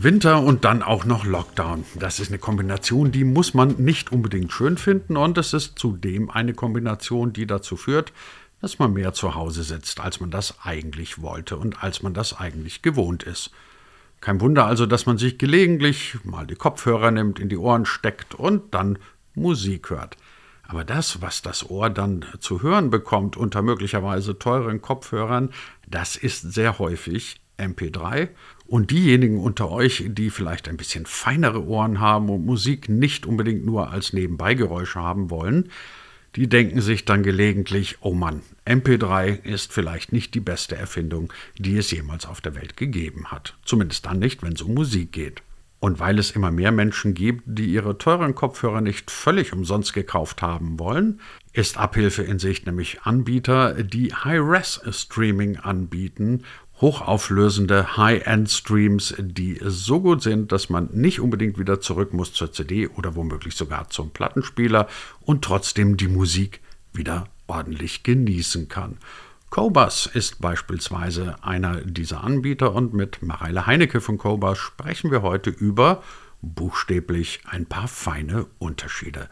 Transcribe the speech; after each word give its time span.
Winter 0.00 0.44
und 0.44 0.64
dann 0.64 0.84
auch 0.84 1.04
noch 1.04 1.24
Lockdown. 1.24 1.84
Das 1.96 2.20
ist 2.20 2.28
eine 2.28 2.38
Kombination, 2.38 3.10
die 3.10 3.24
muss 3.24 3.52
man 3.52 3.74
nicht 3.78 4.12
unbedingt 4.12 4.52
schön 4.52 4.78
finden 4.78 5.16
und 5.16 5.36
es 5.38 5.52
ist 5.52 5.76
zudem 5.76 6.30
eine 6.30 6.54
Kombination, 6.54 7.32
die 7.32 7.48
dazu 7.48 7.76
führt, 7.76 8.12
dass 8.60 8.78
man 8.78 8.92
mehr 8.92 9.12
zu 9.12 9.34
Hause 9.34 9.64
sitzt, 9.64 9.98
als 9.98 10.20
man 10.20 10.30
das 10.30 10.54
eigentlich 10.62 11.20
wollte 11.20 11.56
und 11.56 11.82
als 11.82 12.04
man 12.04 12.14
das 12.14 12.38
eigentlich 12.38 12.82
gewohnt 12.82 13.24
ist. 13.24 13.50
Kein 14.20 14.40
Wunder 14.40 14.66
also, 14.66 14.86
dass 14.86 15.06
man 15.06 15.18
sich 15.18 15.36
gelegentlich 15.36 16.16
mal 16.22 16.46
die 16.46 16.54
Kopfhörer 16.54 17.10
nimmt, 17.10 17.40
in 17.40 17.48
die 17.48 17.58
Ohren 17.58 17.84
steckt 17.84 18.36
und 18.36 18.74
dann 18.74 19.00
Musik 19.34 19.90
hört. 19.90 20.16
Aber 20.62 20.84
das, 20.84 21.22
was 21.22 21.42
das 21.42 21.68
Ohr 21.68 21.90
dann 21.90 22.24
zu 22.38 22.62
hören 22.62 22.90
bekommt 22.90 23.36
unter 23.36 23.62
möglicherweise 23.62 24.38
teuren 24.38 24.80
Kopfhörern, 24.80 25.50
das 25.88 26.14
ist 26.14 26.52
sehr 26.52 26.78
häufig 26.78 27.40
MP3 27.58 28.28
und 28.68 28.90
diejenigen 28.90 29.38
unter 29.40 29.70
euch, 29.70 30.04
die 30.08 30.30
vielleicht 30.30 30.68
ein 30.68 30.76
bisschen 30.76 31.06
feinere 31.06 31.64
Ohren 31.66 32.00
haben 32.00 32.28
und 32.28 32.44
Musik 32.44 32.88
nicht 32.88 33.24
unbedingt 33.26 33.64
nur 33.64 33.90
als 33.90 34.12
Nebenbeigeräusche 34.12 35.00
haben 35.00 35.30
wollen, 35.30 35.70
die 36.36 36.48
denken 36.48 36.82
sich 36.82 37.06
dann 37.06 37.22
gelegentlich, 37.22 37.96
oh 38.00 38.12
Mann, 38.12 38.42
MP3 38.66 39.42
ist 39.42 39.72
vielleicht 39.72 40.12
nicht 40.12 40.34
die 40.34 40.40
beste 40.40 40.76
Erfindung, 40.76 41.32
die 41.56 41.78
es 41.78 41.90
jemals 41.90 42.26
auf 42.26 42.42
der 42.42 42.54
Welt 42.54 42.76
gegeben 42.76 43.28
hat. 43.28 43.56
Zumindest 43.64 44.04
dann 44.04 44.18
nicht, 44.18 44.42
wenn 44.42 44.52
es 44.52 44.62
um 44.62 44.74
Musik 44.74 45.12
geht. 45.12 45.42
Und 45.80 46.00
weil 46.00 46.18
es 46.18 46.32
immer 46.32 46.50
mehr 46.50 46.72
Menschen 46.72 47.14
gibt, 47.14 47.44
die 47.46 47.66
ihre 47.66 47.98
teuren 47.98 48.34
Kopfhörer 48.34 48.80
nicht 48.80 49.10
völlig 49.10 49.52
umsonst 49.52 49.94
gekauft 49.94 50.42
haben 50.42 50.78
wollen, 50.78 51.20
ist 51.52 51.78
Abhilfe 51.78 52.22
in 52.22 52.38
Sicht 52.38 52.66
nämlich 52.66 53.02
Anbieter, 53.02 53.82
die 53.82 54.12
High-Res-Streaming 54.12 55.56
anbieten 55.56 56.42
hochauflösende 56.80 57.96
High-End-Streams, 57.96 59.14
die 59.18 59.58
so 59.62 60.00
gut 60.00 60.22
sind, 60.22 60.52
dass 60.52 60.70
man 60.70 60.88
nicht 60.92 61.20
unbedingt 61.20 61.58
wieder 61.58 61.80
zurück 61.80 62.12
muss 62.12 62.32
zur 62.32 62.52
CD 62.52 62.88
oder 62.88 63.16
womöglich 63.16 63.54
sogar 63.54 63.90
zum 63.90 64.10
Plattenspieler 64.10 64.88
und 65.20 65.44
trotzdem 65.44 65.96
die 65.96 66.08
Musik 66.08 66.60
wieder 66.92 67.28
ordentlich 67.46 68.02
genießen 68.02 68.68
kann. 68.68 68.98
Cobus 69.50 70.06
ist 70.06 70.40
beispielsweise 70.40 71.36
einer 71.42 71.80
dieser 71.80 72.22
Anbieter 72.22 72.74
und 72.74 72.92
mit 72.92 73.22
Mareile 73.22 73.66
Heinecke 73.66 74.00
von 74.00 74.18
Cobus 74.18 74.58
sprechen 74.58 75.10
wir 75.10 75.22
heute 75.22 75.50
über 75.50 76.02
buchstäblich 76.42 77.40
ein 77.46 77.66
paar 77.66 77.88
feine 77.88 78.46
Unterschiede. 78.58 79.28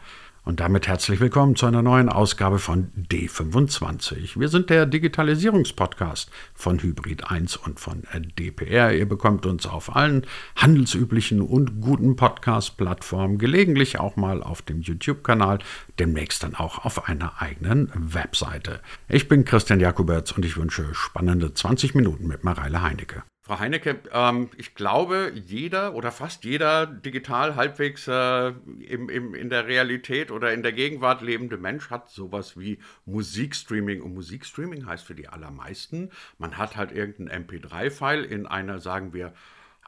Und 0.47 0.61
damit 0.61 0.87
herzlich 0.87 1.19
willkommen 1.19 1.57
zu 1.57 1.65
einer 1.65 1.81
neuen 1.81 2.07
Ausgabe 2.07 2.57
von 2.57 2.89
D25. 3.11 4.39
Wir 4.39 4.47
sind 4.47 4.69
der 4.69 4.85
Digitalisierungspodcast 4.85 6.31
von 6.53 6.81
Hybrid 6.81 7.29
1 7.29 7.57
und 7.57 7.81
von 7.81 8.03
DPR. 8.39 8.93
Ihr 8.93 9.09
bekommt 9.09 9.45
uns 9.45 9.65
auf 9.65 9.93
allen 9.93 10.25
handelsüblichen 10.55 11.41
und 11.41 11.81
guten 11.81 12.15
Podcast-Plattformen, 12.15 13.39
gelegentlich 13.39 13.99
auch 13.99 14.15
mal 14.15 14.41
auf 14.41 14.61
dem 14.61 14.79
YouTube-Kanal, 14.79 15.59
demnächst 15.99 16.43
dann 16.43 16.55
auch 16.55 16.85
auf 16.85 17.09
einer 17.09 17.41
eigenen 17.41 17.91
Webseite. 17.93 18.79
Ich 19.09 19.27
bin 19.27 19.43
Christian 19.43 19.81
Jakuberts 19.81 20.31
und 20.31 20.45
ich 20.45 20.55
wünsche 20.55 20.93
spannende 20.93 21.53
20 21.53 21.93
Minuten 21.93 22.25
mit 22.25 22.45
Mareile 22.45 22.81
Heinecke. 22.81 23.23
Frau 23.47 23.59
Heinecke, 23.59 24.01
ähm, 24.11 24.49
ich 24.57 24.75
glaube, 24.75 25.31
jeder 25.33 25.95
oder 25.95 26.11
fast 26.11 26.43
jeder 26.43 26.85
digital 26.85 27.55
halbwegs 27.55 28.05
äh, 28.05 28.49
im, 28.49 29.07
im, 29.07 29.33
in 29.33 29.49
der 29.49 29.67
Realität 29.67 30.31
oder 30.31 30.53
in 30.53 30.63
der 30.63 30.73
Gegenwart 30.73 31.21
lebende 31.21 31.55
Mensch 31.55 31.89
hat 31.89 32.09
sowas 32.09 32.59
wie 32.59 32.77
Musikstreaming. 33.05 34.01
Und 34.01 34.15
Musikstreaming 34.15 34.85
heißt 34.85 35.05
für 35.05 35.15
die 35.15 35.29
allermeisten, 35.29 36.11
man 36.37 36.57
hat 36.57 36.75
halt 36.75 36.91
irgendeinen 36.91 37.45
MP3-File 37.45 38.25
in 38.25 38.47
einer, 38.47 38.79
sagen 38.79 39.13
wir, 39.13 39.33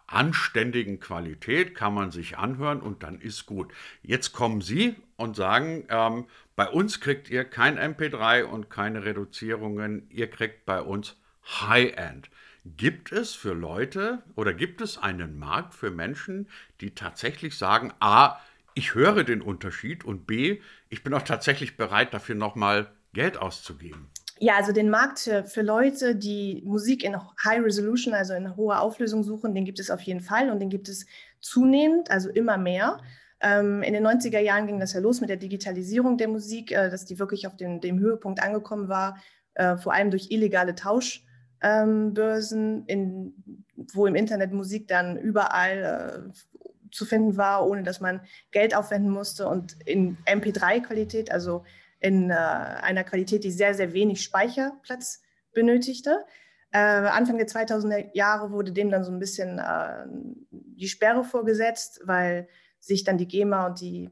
anständigen 0.07 1.01
Qualität, 1.01 1.75
kann 1.75 1.93
man 1.93 2.11
sich 2.11 2.37
anhören 2.37 2.79
und 2.79 3.03
dann 3.03 3.19
ist 3.19 3.45
gut. 3.45 3.73
Jetzt 4.01 4.31
kommen 4.31 4.61
Sie 4.61 4.95
und 5.17 5.35
sagen, 5.35 5.83
ähm, 5.89 6.27
bei 6.55 6.69
uns 6.69 7.01
kriegt 7.01 7.29
ihr 7.29 7.43
kein 7.43 7.77
MP3 7.77 8.43
und 8.43 8.69
keine 8.69 9.03
Reduzierungen, 9.03 10.09
ihr 10.09 10.29
kriegt 10.29 10.65
bei 10.65 10.81
uns 10.81 11.17
High-End. 11.43 12.29
Gibt 12.77 13.11
es 13.11 13.33
für 13.33 13.53
Leute 13.53 14.19
oder 14.35 14.53
gibt 14.53 14.81
es 14.81 14.97
einen 14.97 15.39
Markt 15.39 15.73
für 15.73 15.91
Menschen, 15.91 16.49
die 16.81 16.93
tatsächlich 16.93 17.57
sagen, 17.57 17.93
a, 17.99 18.37
ich 18.73 18.95
höre 18.95 19.23
den 19.23 19.41
Unterschied 19.41 20.03
und 20.03 20.27
b, 20.27 20.59
ich 20.89 21.03
bin 21.03 21.13
auch 21.13 21.21
tatsächlich 21.21 21.77
bereit, 21.77 22.13
dafür 22.13 22.35
nochmal 22.35 22.91
Geld 23.13 23.37
auszugeben? 23.37 24.09
Ja, 24.39 24.55
also 24.55 24.71
den 24.71 24.89
Markt 24.89 25.19
für 25.19 25.61
Leute, 25.61 26.15
die 26.15 26.61
Musik 26.65 27.03
in 27.03 27.17
High 27.43 27.61
Resolution, 27.61 28.13
also 28.13 28.33
in 28.33 28.55
hoher 28.55 28.81
Auflösung 28.81 29.23
suchen, 29.23 29.53
den 29.53 29.65
gibt 29.65 29.79
es 29.79 29.91
auf 29.91 30.01
jeden 30.01 30.21
Fall 30.21 30.49
und 30.49 30.59
den 30.59 30.69
gibt 30.69 30.87
es 30.87 31.05
zunehmend, 31.41 32.09
also 32.09 32.29
immer 32.29 32.57
mehr. 32.57 33.01
Ähm, 33.41 33.83
in 33.83 33.93
den 33.93 34.05
90er 34.05 34.39
Jahren 34.39 34.67
ging 34.67 34.79
das 34.79 34.93
ja 34.93 34.99
los 34.99 35.21
mit 35.21 35.29
der 35.29 35.37
Digitalisierung 35.37 36.17
der 36.17 36.27
Musik, 36.27 36.71
äh, 36.71 36.89
dass 36.89 37.05
die 37.05 37.19
wirklich 37.19 37.47
auf 37.47 37.57
den, 37.57 37.81
dem 37.81 37.99
Höhepunkt 37.99 38.41
angekommen 38.41 38.89
war, 38.89 39.17
äh, 39.55 39.77
vor 39.77 39.93
allem 39.93 40.11
durch 40.11 40.31
illegale 40.31 40.75
Tausch 40.75 41.25
Börsen, 41.61 42.85
in, 42.85 43.63
wo 43.93 44.05
im 44.05 44.15
Internet 44.15 44.53
Musik 44.53 44.87
dann 44.87 45.17
überall 45.17 46.31
äh, 46.33 46.89
zu 46.91 47.05
finden 47.05 47.37
war, 47.37 47.67
ohne 47.67 47.83
dass 47.83 47.99
man 47.99 48.21
Geld 48.51 48.75
aufwenden 48.75 49.11
musste 49.11 49.47
und 49.47 49.77
in 49.85 50.17
MP3-Qualität, 50.25 51.31
also 51.31 51.63
in 51.99 52.29
äh, 52.29 52.33
einer 52.33 53.03
Qualität, 53.03 53.43
die 53.43 53.51
sehr, 53.51 53.73
sehr 53.73 53.93
wenig 53.93 54.23
Speicherplatz 54.23 55.21
benötigte. 55.53 56.25
Äh, 56.71 56.77
Anfang 56.79 57.37
der 57.37 57.47
2000er 57.47 58.09
Jahre 58.13 58.51
wurde 58.51 58.71
dem 58.71 58.89
dann 58.89 59.03
so 59.03 59.11
ein 59.11 59.19
bisschen 59.19 59.59
äh, 59.59 60.05
die 60.51 60.87
Sperre 60.87 61.23
vorgesetzt, 61.23 62.01
weil 62.05 62.47
sich 62.79 63.03
dann 63.03 63.17
die 63.17 63.27
GEMA 63.27 63.67
und 63.67 63.81
die 63.81 64.09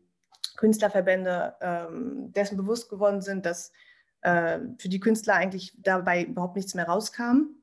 Künstlerverbände 0.58 1.56
ähm, 1.62 2.34
dessen 2.34 2.58
bewusst 2.58 2.90
geworden 2.90 3.22
sind, 3.22 3.46
dass 3.46 3.72
äh, 4.22 4.60
für 4.78 4.90
die 4.90 5.00
Künstler 5.00 5.36
eigentlich 5.36 5.74
dabei 5.78 6.24
überhaupt 6.24 6.56
nichts 6.56 6.74
mehr 6.74 6.88
rauskam. 6.88 7.58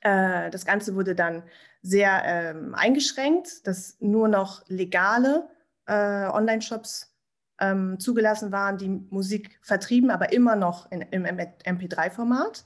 Äh, 0.00 0.50
das 0.50 0.64
Ganze 0.64 0.94
wurde 0.94 1.14
dann 1.14 1.42
sehr 1.82 2.22
ähm, 2.24 2.74
eingeschränkt, 2.74 3.66
dass 3.66 3.96
nur 4.00 4.28
noch 4.28 4.62
legale 4.68 5.48
äh, 5.86 6.26
Online-Shops 6.26 7.14
ähm, 7.60 7.98
zugelassen 7.98 8.52
waren, 8.52 8.78
die 8.78 8.88
Musik 8.88 9.58
vertrieben, 9.62 10.10
aber 10.10 10.32
immer 10.32 10.56
noch 10.56 10.90
in, 10.90 11.02
im 11.02 11.24
MP3-Format. 11.24 12.64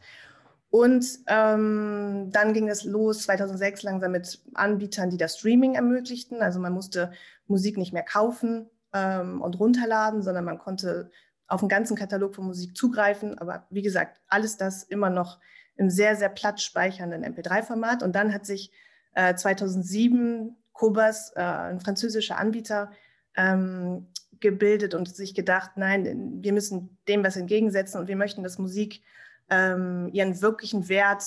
Und 0.70 1.06
ähm, 1.26 2.30
dann 2.32 2.54
ging 2.54 2.68
es 2.68 2.84
los 2.84 3.24
2006 3.24 3.82
langsam 3.82 4.12
mit 4.12 4.40
Anbietern, 4.54 5.10
die 5.10 5.18
das 5.18 5.38
Streaming 5.38 5.74
ermöglichten. 5.74 6.40
Also 6.40 6.60
man 6.60 6.72
musste 6.72 7.12
Musik 7.46 7.76
nicht 7.76 7.92
mehr 7.92 8.04
kaufen 8.04 8.70
ähm, 8.94 9.42
und 9.42 9.60
runterladen, 9.60 10.22
sondern 10.22 10.46
man 10.46 10.58
konnte 10.58 11.10
auf 11.52 11.60
den 11.60 11.68
ganzen 11.68 11.96
Katalog 11.96 12.34
von 12.34 12.46
Musik 12.46 12.74
zugreifen. 12.74 13.38
Aber 13.38 13.66
wie 13.68 13.82
gesagt, 13.82 14.18
alles 14.26 14.56
das 14.56 14.84
immer 14.84 15.10
noch 15.10 15.38
im 15.76 15.90
sehr, 15.90 16.16
sehr 16.16 16.30
platt 16.30 16.62
speichernden 16.62 17.26
MP3-Format. 17.26 18.02
Und 18.02 18.16
dann 18.16 18.32
hat 18.32 18.46
sich 18.46 18.72
äh, 19.14 19.34
2007 19.34 20.56
Cobas, 20.72 21.32
äh, 21.36 21.40
ein 21.42 21.78
französischer 21.78 22.38
Anbieter, 22.38 22.90
ähm, 23.36 24.06
gebildet 24.40 24.94
und 24.94 25.14
sich 25.14 25.34
gedacht, 25.34 25.72
nein, 25.76 26.42
wir 26.42 26.54
müssen 26.54 26.96
dem 27.06 27.22
was 27.22 27.36
entgegensetzen 27.36 28.00
und 28.00 28.08
wir 28.08 28.16
möchten, 28.16 28.42
dass 28.42 28.58
Musik 28.58 29.02
ähm, 29.50 30.08
ihren 30.12 30.40
wirklichen 30.40 30.88
Wert 30.88 31.22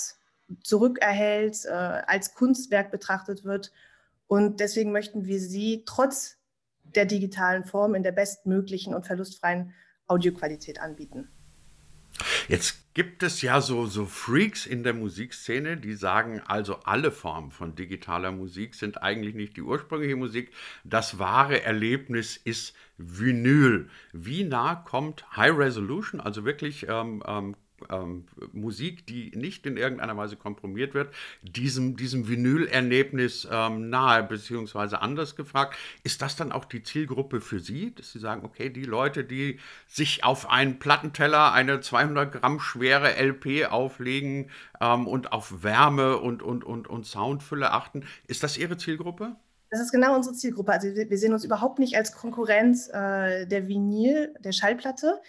zurückerhält, 0.63 1.65
äh, 1.65 1.69
als 1.69 2.33
Kunstwerk 2.33 2.89
betrachtet 2.89 3.43
wird. 3.43 3.71
Und 4.25 4.59
deswegen 4.59 4.91
möchten 4.91 5.25
wir 5.25 5.39
sie 5.39 5.83
trotz 5.85 6.37
der 6.83 7.05
digitalen 7.05 7.63
Form 7.63 7.93
in 7.93 8.01
der 8.01 8.11
bestmöglichen 8.11 8.95
und 8.95 9.05
verlustfreien 9.05 9.71
Audioqualität 10.07 10.79
anbieten. 10.79 11.29
Jetzt 12.47 12.93
gibt 12.93 13.23
es 13.23 13.41
ja 13.41 13.59
so, 13.59 13.88
so 13.88 14.05
Freaks 14.05 14.66
in 14.66 14.83
der 14.83 14.93
Musikszene, 14.93 15.77
die 15.77 15.93
sagen, 15.93 16.41
also 16.45 16.75
alle 16.84 17.11
Formen 17.11 17.52
von 17.52 17.75
digitaler 17.75 18.31
Musik 18.31 18.75
sind 18.75 19.02
eigentlich 19.02 19.35
nicht 19.35 19.57
die 19.57 19.61
ursprüngliche 19.61 20.16
Musik. 20.16 20.52
Das 20.84 21.19
wahre 21.19 21.63
Erlebnis 21.63 22.37
ist 22.37 22.75
Vinyl. 22.97 23.90
Wie 24.13 24.43
nah 24.43 24.75
kommt 24.75 25.25
High 25.35 25.57
Resolution, 25.57 26.22
also 26.22 26.46
wirklich 26.46 26.87
ähm, 26.87 27.22
ähm, 27.28 27.55
ähm, 27.89 28.25
Musik, 28.53 29.05
die 29.07 29.31
nicht 29.35 29.66
in 29.66 29.77
irgendeiner 29.77 30.16
Weise 30.17 30.35
kompromiert 30.35 30.93
wird, 30.93 31.13
diesem, 31.41 31.97
diesem 31.97 32.27
Vinyl-Erlebnis 32.27 33.47
ähm, 33.51 33.89
nahe, 33.89 34.23
beziehungsweise 34.23 35.01
anders 35.01 35.35
gefragt, 35.35 35.75
ist 36.03 36.22
das 36.22 36.35
dann 36.35 36.51
auch 36.51 36.66
die 36.66 36.83
Zielgruppe 36.83 37.41
für 37.41 37.59
Sie, 37.59 37.93
dass 37.93 38.11
Sie 38.11 38.19
sagen, 38.19 38.45
okay, 38.45 38.69
die 38.69 38.83
Leute, 38.83 39.23
die 39.23 39.59
sich 39.87 40.23
auf 40.23 40.49
einen 40.49 40.79
Plattenteller 40.79 41.51
eine 41.53 41.81
200 41.81 42.31
Gramm 42.31 42.59
schwere 42.59 43.16
LP 43.16 43.66
auflegen 43.69 44.49
ähm, 44.79 45.07
und 45.07 45.31
auf 45.31 45.63
Wärme 45.63 46.17
und, 46.17 46.41
und, 46.43 46.63
und, 46.63 46.87
und 46.87 47.05
Soundfülle 47.05 47.71
achten, 47.71 48.05
ist 48.28 48.43
das 48.43 48.57
Ihre 48.57 48.78
Zielgruppe? 48.78 49.35
Das 49.69 49.81
ist 49.81 49.91
genau 49.91 50.16
unsere 50.16 50.35
Zielgruppe. 50.35 50.71
Also 50.71 50.95
wir, 50.95 51.09
wir 51.09 51.17
sehen 51.17 51.33
uns 51.33 51.43
überhaupt 51.43 51.79
nicht 51.79 51.97
als 51.97 52.13
Konkurrenz 52.13 52.87
äh, 52.87 53.45
der 53.45 53.67
Vinyl, 53.67 54.33
der 54.39 54.51
Schallplatte, 54.51 55.21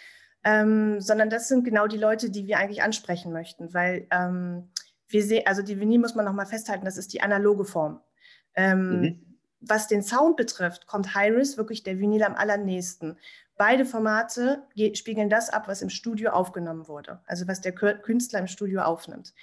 ähm, 0.46 1.00
sondern 1.00 1.28
das 1.28 1.48
sind 1.48 1.64
genau 1.64 1.88
die 1.88 1.96
Leute, 1.98 2.31
die 2.31 2.46
wir 2.46 2.58
eigentlich 2.58 2.84
ansprechen 2.84 3.32
möchten, 3.32 3.75
weil 3.75 4.06
ähm, 4.12 4.70
wir 5.08 5.25
sehen, 5.25 5.43
also 5.44 5.60
die 5.60 5.81
Vinyl 5.81 5.98
muss 5.98 6.14
man 6.14 6.25
nochmal 6.25 6.46
festhalten, 6.46 6.84
das 6.84 6.96
ist 6.96 7.12
die 7.12 7.20
analoge 7.20 7.64
Form. 7.64 8.00
Ähm, 8.54 9.00
mhm. 9.00 9.38
Was 9.58 9.88
den 9.88 10.04
Sound 10.04 10.37
betrifft, 10.37 10.87
kommt 10.87 11.16
Hi-Res 11.16 11.58
wirklich 11.58 11.82
der 11.82 11.98
Vinyl 11.98 12.22
am 12.22 12.37
allernächsten. 12.37 13.19
Beide 13.56 13.84
Formate 13.84 14.62
spiegeln 14.94 15.28
das 15.28 15.50
ab, 15.50 15.66
was 15.66 15.82
im 15.82 15.90
Studio 15.90 16.31
aufgenommen 16.31 16.87
wurde, 16.87 17.20
also 17.26 17.49
was 17.49 17.60
der 17.60 17.72
Künstler 17.72 18.38
im 18.38 18.46
Studio 18.46 18.82
aufnimmt. 18.82 19.34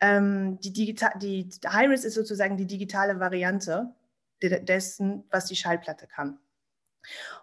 Ähm, 0.00 0.58
die, 0.58 0.72
Digita 0.72 1.16
die 1.16 1.48
Hi-Res 1.64 2.04
ist 2.04 2.14
sozusagen 2.14 2.56
die 2.56 2.66
digitale 2.66 3.20
Variante 3.20 3.94
dessen, 4.42 5.22
was 5.30 5.44
die 5.44 5.54
Schallplatte 5.54 6.08
kann. 6.08 6.40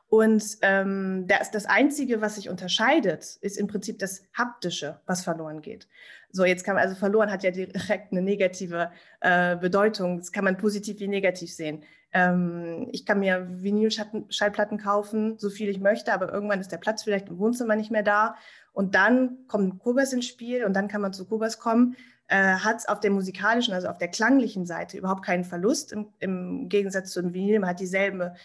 Und 0.09 0.44
ähm, 0.62 1.25
das, 1.27 1.51
das 1.51 1.65
Einzige, 1.65 2.21
was 2.21 2.36
sich 2.36 2.50
unterscheidet, 2.50 3.38
ist 3.42 3.57
im 3.57 3.68
Prinzip 3.68 4.00
das 4.00 4.24
Haptische, 4.33 5.01
was 5.06 5.24
verloren 5.24 5.62
geht. 5.62 5.88
So, 6.31 6.45
jetzt 6.45 6.63
kann 6.63 6.75
man, 6.75 6.83
also 6.83 6.95
verloren 6.95 7.31
hat 7.31 7.44
ja 7.44 7.51
direkt 7.51 8.12
eine 8.12 8.21
negative 8.21 8.92
äh, 9.19 9.57
Bedeutung. 9.57 10.19
Das 10.19 10.31
kann 10.31 10.45
man 10.45 10.57
positiv 10.57 11.00
wie 11.00 11.07
negativ 11.07 11.54
sehen. 11.54 11.83
Ähm, 12.13 12.88
ich 12.92 13.06
kann 13.06 13.19
mir 13.19 13.48
Vinyl-Schallplatten 13.50 14.77
kaufen, 14.77 15.38
so 15.38 15.50
viel 15.50 15.69
ich 15.69 15.80
möchte, 15.80 16.13
aber 16.13 16.31
irgendwann 16.31 16.62
ist 16.62 16.71
der 16.71 16.77
Platz 16.77 17.03
vielleicht 17.03 17.27
im 17.27 17.38
Wohnzimmer 17.38 17.75
nicht 17.75 17.92
mehr 17.92 18.03
da. 18.03 18.36
Und 18.71 18.95
dann 18.95 19.48
kommt 19.48 19.80
Kobas 19.80 20.13
ins 20.13 20.27
Spiel 20.27 20.63
und 20.63 20.74
dann 20.74 20.88
kann 20.88 21.01
man 21.01 21.12
zu 21.12 21.25
Kobas 21.25 21.60
kommen. 21.60 21.98
Äh, 22.30 22.56
hat 22.57 22.88
auf 22.89 23.00
der 23.00 23.12
musikalischen, 23.12 23.74
also 23.74 23.88
auf 23.88 23.98
der 23.98 24.10
klanglichen 24.10 24.65
Seite 24.65 24.98
überhaupt 24.98 25.24
keinen 25.24 25.45
Verlust 25.45 25.94
im, 25.94 26.07
im 26.19 26.68
Gegensatz 26.69 27.12
zu 27.12 27.21
dem 27.21 27.33
Vinyl. 27.33 27.60
Man 27.60 27.69
hat 27.69 27.80
dieselbe 27.80 28.36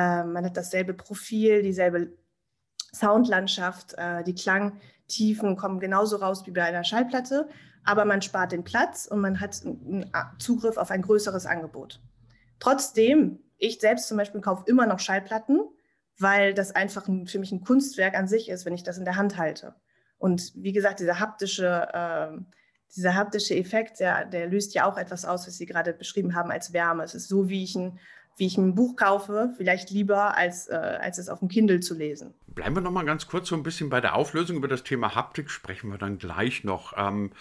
man 0.00 0.44
hat 0.44 0.56
dasselbe 0.56 0.94
Profil, 0.94 1.62
dieselbe 1.62 2.12
Soundlandschaft, 2.94 3.94
äh, 3.96 4.24
die 4.24 4.34
Klangtiefen 4.34 5.56
kommen 5.56 5.80
genauso 5.80 6.16
raus 6.16 6.46
wie 6.46 6.50
bei 6.50 6.64
einer 6.64 6.84
Schallplatte, 6.84 7.48
aber 7.84 8.04
man 8.04 8.22
spart 8.22 8.52
den 8.52 8.64
Platz 8.64 9.06
und 9.06 9.20
man 9.20 9.40
hat 9.40 9.62
Zugriff 10.38 10.76
auf 10.76 10.90
ein 10.90 11.02
größeres 11.02 11.46
Angebot. 11.46 12.00
Trotzdem, 12.58 13.38
ich 13.58 13.78
selbst 13.80 14.08
zum 14.08 14.16
Beispiel 14.16 14.40
kaufe 14.40 14.64
immer 14.66 14.86
noch 14.86 14.98
Schallplatten, 14.98 15.60
weil 16.18 16.54
das 16.54 16.72
einfach 16.72 17.06
ein, 17.08 17.26
für 17.26 17.38
mich 17.38 17.52
ein 17.52 17.62
Kunstwerk 17.62 18.14
an 18.14 18.26
sich 18.26 18.48
ist, 18.48 18.64
wenn 18.64 18.74
ich 18.74 18.82
das 18.82 18.98
in 18.98 19.04
der 19.04 19.16
Hand 19.16 19.36
halte. 19.36 19.74
Und 20.18 20.52
wie 20.56 20.72
gesagt, 20.72 21.00
dieser 21.00 21.20
haptische, 21.20 21.88
äh, 21.92 22.38
dieser 22.94 23.14
haptische 23.14 23.54
Effekt, 23.54 24.00
der, 24.00 24.24
der 24.24 24.46
löst 24.46 24.74
ja 24.74 24.86
auch 24.86 24.96
etwas 24.96 25.24
aus, 25.24 25.46
was 25.46 25.58
Sie 25.58 25.66
gerade 25.66 25.92
beschrieben 25.92 26.34
haben 26.34 26.50
als 26.50 26.72
Wärme. 26.72 27.02
Es 27.02 27.14
ist 27.14 27.28
so, 27.28 27.48
wie 27.48 27.62
ich 27.64 27.74
ein 27.76 27.98
wie 28.36 28.46
ich 28.46 28.58
ein 28.58 28.74
Buch 28.74 28.96
kaufe, 28.96 29.52
vielleicht 29.56 29.90
lieber, 29.90 30.36
als, 30.36 30.68
äh, 30.68 30.74
als 30.74 31.18
es 31.18 31.28
auf 31.28 31.38
dem 31.40 31.48
Kindle 31.48 31.80
zu 31.80 31.94
lesen. 31.94 32.34
Bleiben 32.48 32.74
wir 32.74 32.82
noch 32.82 32.90
mal 32.90 33.04
ganz 33.04 33.26
kurz 33.26 33.48
so 33.48 33.54
ein 33.54 33.62
bisschen 33.62 33.88
bei 33.88 34.00
der 34.00 34.14
Auflösung. 34.14 34.56
Über 34.56 34.68
das 34.68 34.82
Thema 34.82 35.14
Haptik 35.14 35.50
sprechen 35.50 35.90
wir 35.90 35.98
dann 35.98 36.18
gleich 36.18 36.64
noch. 36.64 36.94
Ähm, 36.96 37.32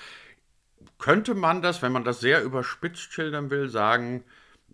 könnte 0.98 1.36
man 1.36 1.62
das, 1.62 1.82
wenn 1.82 1.92
man 1.92 2.04
das 2.04 2.20
sehr 2.20 2.44
überspitzt 2.44 3.14
schildern 3.14 3.50
will, 3.50 3.70
sagen, 3.70 4.24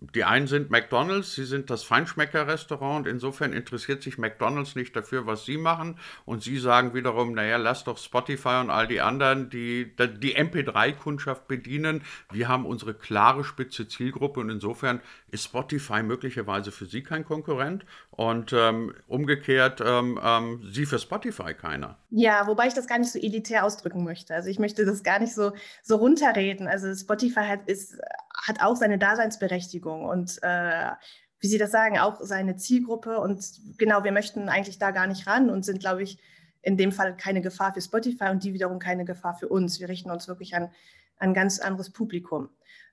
die 0.01 0.23
einen 0.23 0.47
sind 0.47 0.71
McDonald's, 0.71 1.35
sie 1.35 1.45
sind 1.45 1.69
das 1.69 1.83
Feinschmecker-Restaurant. 1.83 3.05
Insofern 3.05 3.53
interessiert 3.53 4.01
sich 4.01 4.17
McDonald's 4.17 4.75
nicht 4.75 4.95
dafür, 4.95 5.27
was 5.27 5.45
sie 5.45 5.57
machen. 5.57 5.99
Und 6.25 6.41
sie 6.41 6.57
sagen 6.57 6.95
wiederum, 6.95 7.33
naja, 7.33 7.57
lass 7.57 7.83
doch 7.83 7.99
Spotify 7.99 8.61
und 8.61 8.71
all 8.71 8.87
die 8.87 8.99
anderen, 8.99 9.51
die 9.51 9.95
die 9.95 10.35
MP3-Kundschaft 10.35 11.47
bedienen. 11.47 12.01
Wir 12.31 12.47
haben 12.47 12.65
unsere 12.65 12.95
klare 12.95 13.43
spitze 13.43 13.87
Zielgruppe 13.87 14.39
und 14.39 14.49
insofern 14.49 15.01
ist 15.29 15.45
Spotify 15.45 16.01
möglicherweise 16.01 16.71
für 16.71 16.87
sie 16.87 17.03
kein 17.03 17.23
Konkurrent 17.23 17.85
und 18.09 18.53
ähm, 18.53 18.95
umgekehrt 19.07 19.81
ähm, 19.85 20.19
ähm, 20.21 20.67
sie 20.67 20.87
für 20.87 20.97
Spotify 20.97 21.53
keiner. 21.53 21.97
Ja, 22.09 22.47
wobei 22.47 22.67
ich 22.67 22.73
das 22.73 22.87
gar 22.87 22.97
nicht 22.97 23.11
so 23.11 23.19
elitär 23.19 23.63
ausdrücken 23.63 24.03
möchte. 24.03 24.33
Also 24.33 24.49
ich 24.49 24.57
möchte 24.57 24.83
das 24.83 25.03
gar 25.03 25.19
nicht 25.19 25.35
so, 25.35 25.53
so 25.83 25.97
runterreden. 25.97 26.67
Also 26.67 26.93
Spotify 26.93 27.41
hat, 27.41 27.67
ist, 27.67 27.99
hat 28.35 28.61
auch 28.61 28.75
seine 28.75 28.97
Daseinsberechtigung 28.97 29.90
und 29.93 30.39
äh, 30.41 30.91
wie 31.39 31.47
Sie 31.47 31.57
das 31.57 31.71
sagen, 31.71 31.97
auch 31.97 32.19
seine 32.21 32.55
Zielgruppe. 32.55 33.19
Und 33.19 33.43
genau, 33.77 34.03
wir 34.03 34.11
möchten 34.11 34.47
eigentlich 34.47 34.79
da 34.79 34.91
gar 34.91 35.07
nicht 35.07 35.27
ran 35.27 35.49
und 35.49 35.65
sind, 35.65 35.79
glaube 35.79 36.03
ich, 36.03 36.19
in 36.61 36.77
dem 36.77 36.91
Fall 36.91 37.17
keine 37.17 37.41
Gefahr 37.41 37.73
für 37.73 37.81
Spotify 37.81 38.25
und 38.25 38.43
die 38.43 38.53
wiederum 38.53 38.79
keine 38.79 39.05
Gefahr 39.05 39.35
für 39.35 39.49
uns. 39.49 39.79
Wir 39.79 39.89
richten 39.89 40.11
uns 40.11 40.27
wirklich 40.27 40.55
an 40.55 40.71
ein 41.17 41.33
ganz 41.33 41.59
anderes 41.59 41.89
Publikum. 41.89 42.49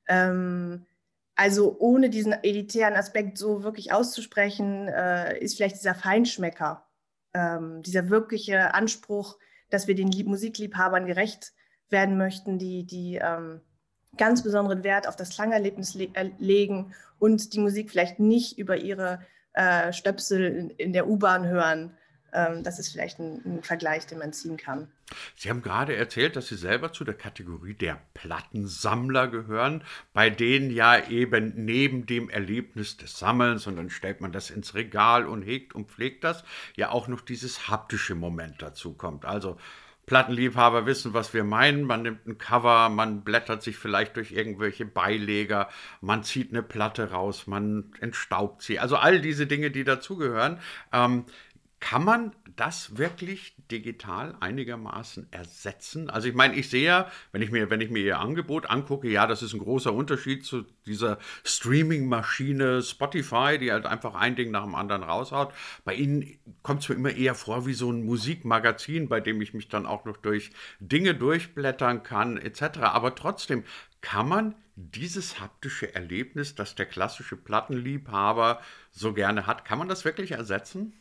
Ähm, 0.09 0.87
also 1.35 1.77
ohne 1.79 2.11
diesen 2.11 2.33
elitären 2.33 2.95
Aspekt 2.95 3.39
so 3.39 3.63
wirklich 3.63 3.93
auszusprechen, 3.93 4.89
äh, 4.89 5.39
ist 5.39 5.57
vielleicht 5.57 5.77
dieser 5.77 5.95
Feinschmecker, 5.95 6.87
ähm, 7.35 7.83
dieser 7.83 8.09
wirkliche 8.09 8.75
Anspruch, 8.75 9.39
dass 9.71 9.87
wir 9.87 9.95
den 9.95 10.11
Musikliebhabern 10.27 11.07
gerecht 11.07 11.53
werden 11.91 12.17
möchten, 12.17 12.59
die, 12.59 12.87
die 12.87 13.21
ähm, 13.23 13.61
ganz 14.17 14.43
besonderen 14.43 14.85
Wert 14.85 15.07
auf 15.07 15.17
das 15.17 15.31
Klangerlebnis 15.31 15.95
le 15.95 16.09
äh, 16.15 16.31
legen 16.39 16.95
und 17.19 17.53
die 17.53 17.61
Musik 17.61 17.91
vielleicht 17.91 18.19
nicht 18.19 18.59
über 18.59 18.77
ihre 18.77 19.21
äh, 19.53 19.93
Stöpsel 19.93 20.45
in, 20.45 20.71
in 20.71 20.93
der 20.93 21.09
U-Bahn 21.09 21.47
hören, 21.47 21.97
ähm, 22.33 22.63
das 22.63 22.79
ist 22.79 22.91
vielleicht 22.91 23.19
ein, 23.19 23.41
ein, 23.45 23.63
Vergleich, 23.63 24.07
den 24.07 24.19
man 24.19 24.33
ziehen 24.33 24.57
kann. 24.57 24.89
Sie 25.35 25.49
haben 25.49 25.63
gerade 25.63 25.97
erzählt, 25.97 26.37
dass 26.37 26.49
Sie 26.49 26.57
selber 26.57 26.93
zu 26.93 27.05
der 27.05 27.15
Kategorie 27.15 27.73
der 27.73 27.99
Plattensammler 28.13 29.29
gehören, 29.29 29.83
bei 30.13 30.29
denen 30.29 30.71
ja 30.71 31.09
eben 31.09 31.65
neben 31.65 32.05
dem 32.05 32.29
Erlebnis 32.29 32.99
des 32.99 33.19
Sammelns, 33.19 33.67
und 33.67 33.77
dann 33.77 33.89
stellt 33.89 34.21
man 34.21 34.33
das 34.33 34.51
ins 34.51 34.75
Regal 34.75 35.27
und 35.27 35.43
hegt 35.43 35.75
und 35.75 35.91
pflegt 35.91 36.25
das, 36.25 36.45
ja 36.77 36.91
auch 36.91 37.09
noch 37.09 37.23
dieses 37.23 37.69
haptische 37.69 38.15
Moment 38.15 38.61
dazu 38.61 38.93
kommt. 38.93 39.25
Also 39.25 39.57
Plattenliebhaber 40.09 40.87
wissen, 40.87 41.15
was 41.15 41.33
wir 41.35 41.45
meinen. 41.45 41.85
Man 41.85 42.03
nimmt 42.03 42.27
ein 42.27 42.39
Cover, 42.39 42.89
man 42.89 43.23
blättert 43.23 43.63
sich 43.63 43.77
vielleicht 43.77 44.17
durch 44.17 44.33
irgendwelche 44.33 44.87
Beileger, 44.87 45.69
man 46.01 46.25
zieht 46.25 46.51
eine 46.51 46.63
Platte 46.63 47.11
raus, 47.11 47.47
man 47.47 47.93
entstaubt 48.01 48.63
sie. 48.63 48.81
Also 48.81 48.97
all 48.97 49.21
diese 49.21 49.47
Dinge, 49.47 49.71
die 49.71 49.85
dazugehören. 49.85 50.59
Ähm, 50.93 51.25
kann 51.81 52.05
man 52.05 52.35
das 52.57 52.99
wirklich 52.99 53.55
digital 53.71 54.35
einigermaßen 54.41 55.29
ersetzen? 55.31 56.11
Also 56.11 56.29
ich 56.29 56.35
meine, 56.35 56.57
ich 56.57 56.71
sehe 56.71 56.85
ja, 56.85 57.11
wenn 57.31 57.41
ich 57.41 57.51
mir, 57.51 57.71
wenn 57.71 57.81
ich 57.81 57.91
mir 57.91 58.03
Ihr 58.03 58.19
Angebot 58.19 58.69
angucke, 58.69 59.09
ja, 59.09 59.27
das 59.27 59.43
ist 59.43 59.53
ein 59.53 59.61
großer 59.61 59.93
Unterschied 59.93 60.45
zu 60.45 60.65
dieser 60.87 61.19
Streaming-Maschine 61.45 62.83
Spotify, 62.83 63.59
die 63.59 63.71
halt 63.71 63.87
einfach 63.87 64.15
ein 64.15 64.35
Ding 64.35 64.51
nach 64.51 64.65
dem 64.65 64.75
anderen 64.75 65.05
raushaut. 65.05 65.55
Bei 65.85 65.95
Ihnen 65.95 66.39
kommt 66.63 66.83
es 66.83 66.89
mir 66.89 66.97
immer 66.97 67.13
eher 67.13 67.35
vor 67.35 67.67
wie 67.67 67.75
so 67.75 67.93
ein 67.93 68.05
Musikmagazin, 68.05 69.09
bei 69.09 69.21
dem 69.21 69.41
ich 69.41 69.55
mich 69.55 69.69
dann 69.69 69.87
auch 69.87 70.05
noch 70.05 70.17
durch 70.17 70.51
Dinge 70.81 71.15
durchblättern 71.15 72.03
kann, 72.03 72.39
etc. 72.39 72.81
Aber 72.81 73.15
trotzdem, 73.15 73.63
kann 74.01 74.29
man 74.29 74.55
dieses 74.77 75.41
haptische 75.41 75.93
Erlebnis, 75.95 76.55
das 76.55 76.77
der 76.77 76.87
klassische 76.87 77.37
Plattenliebhaber 77.37 78.61
so 78.93 79.13
gerne 79.13 79.47
hat, 79.47 79.65
kann 79.65 79.79
man 79.79 79.89
das 79.89 80.05
wirklich 80.05 80.33
ersetzen? 80.33 80.93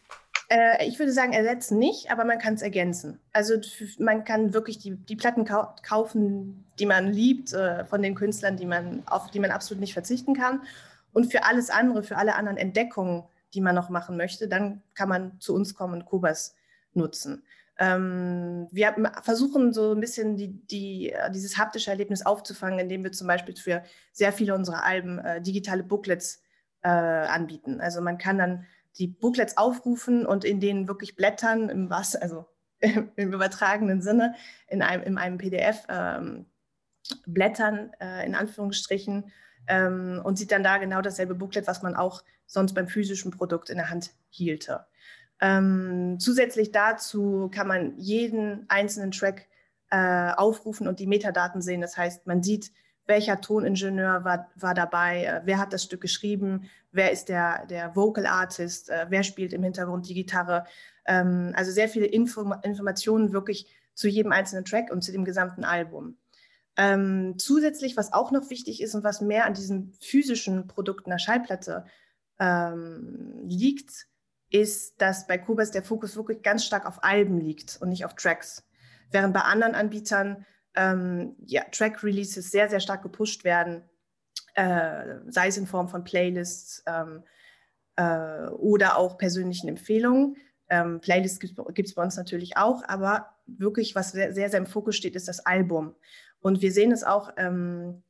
Äh, 0.50 0.88
ich 0.88 0.98
würde 0.98 1.12
sagen, 1.12 1.34
ersetzen 1.34 1.77
nicht, 1.77 2.10
aber 2.12 2.24
man 2.24 2.39
kann 2.39 2.54
es 2.54 2.62
ergänzen. 2.62 3.20
Also 3.34 3.56
man 4.00 4.24
kann 4.24 4.54
wirklich 4.54 4.77
die, 4.77 4.96
die 4.96 5.16
Platten 5.16 5.46
kau 5.46 5.75
kaufen, 5.84 6.66
die 6.80 6.86
man 6.86 7.12
liebt, 7.12 7.54
äh, 7.54 7.86
von 7.86 8.01
den 8.01 8.16
Künstlern, 8.16 8.58
die 8.58 8.66
man, 8.66 9.04
auf 9.08 9.30
die 9.32 9.39
man 9.39 9.51
absolut 9.51 9.82
nicht 9.82 9.94
verzichten 9.94 10.34
kann. 10.34 10.62
Und 11.13 11.32
für 11.32 11.44
alles 11.44 11.70
andere, 11.70 12.04
für 12.04 12.18
alle 12.18 12.36
anderen 12.36 12.58
Entdeckungen, 12.58 13.24
die 13.54 13.62
man 13.62 13.75
noch 13.75 13.89
machen 13.89 14.18
möchte, 14.18 14.48
dann 14.48 14.82
kann 14.94 15.10
man 15.10 15.39
zu 15.39 15.54
uns 15.54 15.74
kommen 15.75 15.94
und 15.94 16.06
Kubas 16.06 16.56
nutzen. 16.94 17.44
Ähm, 17.80 18.68
wir 18.72 18.96
versuchen 19.22 19.72
so 19.74 19.94
ein 19.94 20.00
bisschen 20.00 20.36
die, 20.36 20.54
die, 20.68 21.12
äh, 21.12 21.32
dieses 21.32 21.58
haptische 21.58 21.92
Erlebnis 21.92 22.25
aufzufangen, 22.25 22.80
indem 22.80 23.04
wir 23.04 23.12
zum 23.12 23.27
Beispiel 23.27 23.56
für 23.56 23.84
sehr 24.12 24.32
viele 24.32 24.56
unserer 24.56 24.84
Alben 24.84 25.20
äh, 25.20 25.42
digitale 25.42 25.84
Booklets 25.84 26.42
äh, 26.82 26.89
anbieten. 26.89 27.80
Also 27.80 28.01
man 28.01 28.18
kann 28.18 28.38
dann 28.38 28.66
die 28.98 29.08
Booklets 29.08 29.58
aufrufen 29.58 30.25
und 30.25 30.44
in 30.44 30.60
denen 30.60 30.88
wirklich 30.88 31.15
blättern, 31.15 31.70
im 31.70 31.89
was, 31.89 32.15
also 32.15 32.46
im 32.79 33.34
übertragenen 33.34 34.01
Sinne, 34.01 34.36
in 34.67 34.82
einem, 34.82 35.03
in 35.03 35.17
einem 35.17 35.38
PDF 35.38 35.86
ähm, 35.89 36.46
blättern, 37.25 37.91
äh, 38.00 38.25
in 38.25 38.36
Anführungsstrichen, 38.36 39.32
ähm, 39.67 40.22
und 40.24 40.38
sieht 40.38 40.51
dann 40.51 40.63
da 40.63 40.77
genau 40.77 41.01
dasselbe 41.01 41.36
Booklet, 41.36 41.67
was 41.67 41.82
man 41.82 41.96
auch 41.96 42.24
sonst 42.46 42.74
beim 42.74 42.88
physischen 42.88 43.32
Produkt 43.32 43.70
in 43.70 43.77
der 43.77 43.89
Hand 43.89 44.12
hielte. 44.29 44.86
Ähm, 45.39 46.17
zusätzlich 46.20 46.72
dazu 46.72 47.50
kann 47.53 47.67
man 47.67 47.98
jeden 47.98 48.65
einzelnen 48.70 49.12
Track 49.12 49.48
äh, 49.91 50.32
aufrufen 50.32 50.88
und 50.88 51.00
die 51.00 51.08
Metadaten 51.08 51.62
sehen. 51.62 51.82
Das 51.82 51.98
heißt, 51.98 52.25
man 52.25 52.41
sieht, 52.41 52.72
welcher 53.08 53.42
Toningenieur 53.42 54.24
war, 54.24 54.50
war 54.56 54.74
dabei, 54.74 55.24
äh, 55.24 55.42
wer 55.46 55.58
hat 55.58 55.74
das 55.74 55.84
Stück 55.84 56.02
geschrieben, 56.02 56.70
wer 56.92 57.12
ist 57.12 57.30
der, 57.30 57.66
der 57.66 57.96
Vocal 57.96 58.26
Artist, 58.26 58.90
äh, 58.90 59.08
wer 59.10 59.24
spielt 59.24 59.54
im 59.54 59.64
Hintergrund 59.64 60.08
die 60.08 60.14
Gitarre. 60.14 60.66
Ähm, 61.06 61.54
also 61.56 61.72
sehr 61.72 61.90
viele 61.90 62.06
Info 62.06 62.54
Informationen 62.64 63.32
wirklich 63.32 63.68
zu 63.94 64.08
jedem 64.08 64.32
einzelnen 64.32 64.66
Track 64.66 64.92
und 64.92 65.02
zu 65.04 65.12
dem 65.12 65.26
gesamten 65.26 65.64
Album. 65.64 66.18
Ähm, 66.76 67.36
zusätzlich, 67.38 67.98
was 67.98 68.14
auch 68.14 68.32
noch 68.32 68.52
wichtig 68.52 68.82
ist 68.82 68.94
und 68.94 69.04
was 69.04 69.22
mehr 69.22 69.46
an 69.46 69.56
diesen 69.56 69.94
physischen 70.00 70.68
Produkten 70.68 71.10
der 71.10 71.18
Schallplatte 71.18 71.86
ähm, 72.40 73.40
liegt, 73.44 74.08
ist, 74.50 75.02
dass 75.02 75.28
bei 75.28 75.38
Kubas 75.38 75.72
der 75.72 75.84
Fokus 75.84 76.16
wirklich 76.16 76.44
ganz 76.44 76.64
stark 76.64 76.86
auf 76.86 77.04
Alben 77.04 77.40
liegt 77.40 77.78
und 77.82 77.90
nicht 77.90 78.06
auf 78.06 78.14
Tracks. 78.14 78.64
Während 79.12 79.34
bei 79.34 79.42
anderen 79.42 79.74
Anbietern 79.74 80.46
ähm, 80.77 81.36
ja, 81.46 81.63
Track-Releases 81.72 82.51
sehr, 82.51 82.69
sehr 82.69 82.79
stark 82.79 83.01
gepusht 83.01 83.43
werden, 83.43 83.84
äh, 84.53 85.15
sei 85.27 85.48
es 85.48 85.57
in 85.57 85.67
Form 85.67 85.89
von 85.89 86.03
Playlists 86.03 86.84
ähm, 86.86 87.24
äh, 87.96 88.48
oder 88.50 88.98
auch 88.98 89.17
persönlichen 89.17 89.67
Empfehlungen. 89.67 90.38
Ähm, 90.69 91.01
Playlists 91.01 91.39
gibt 91.39 91.89
es 91.89 91.96
bei 91.96 92.03
uns 92.03 92.15
natürlich 92.15 92.57
auch, 92.57 92.84
aber 92.88 93.29
wirklich, 93.48 93.96
was 93.96 94.12
sehr, 94.12 94.34
sehr, 94.34 94.50
sehr 94.50 94.60
im 94.60 94.65
Fokus 94.65 94.96
steht, 94.96 95.15
ist 95.15 95.27
das 95.27 95.46
Album. 95.46 95.96
Und 96.39 96.62
wir 96.62 96.72
sehen 96.72 96.91
es 96.91 97.03
auch 97.03 97.31
ähm, 97.38 98.03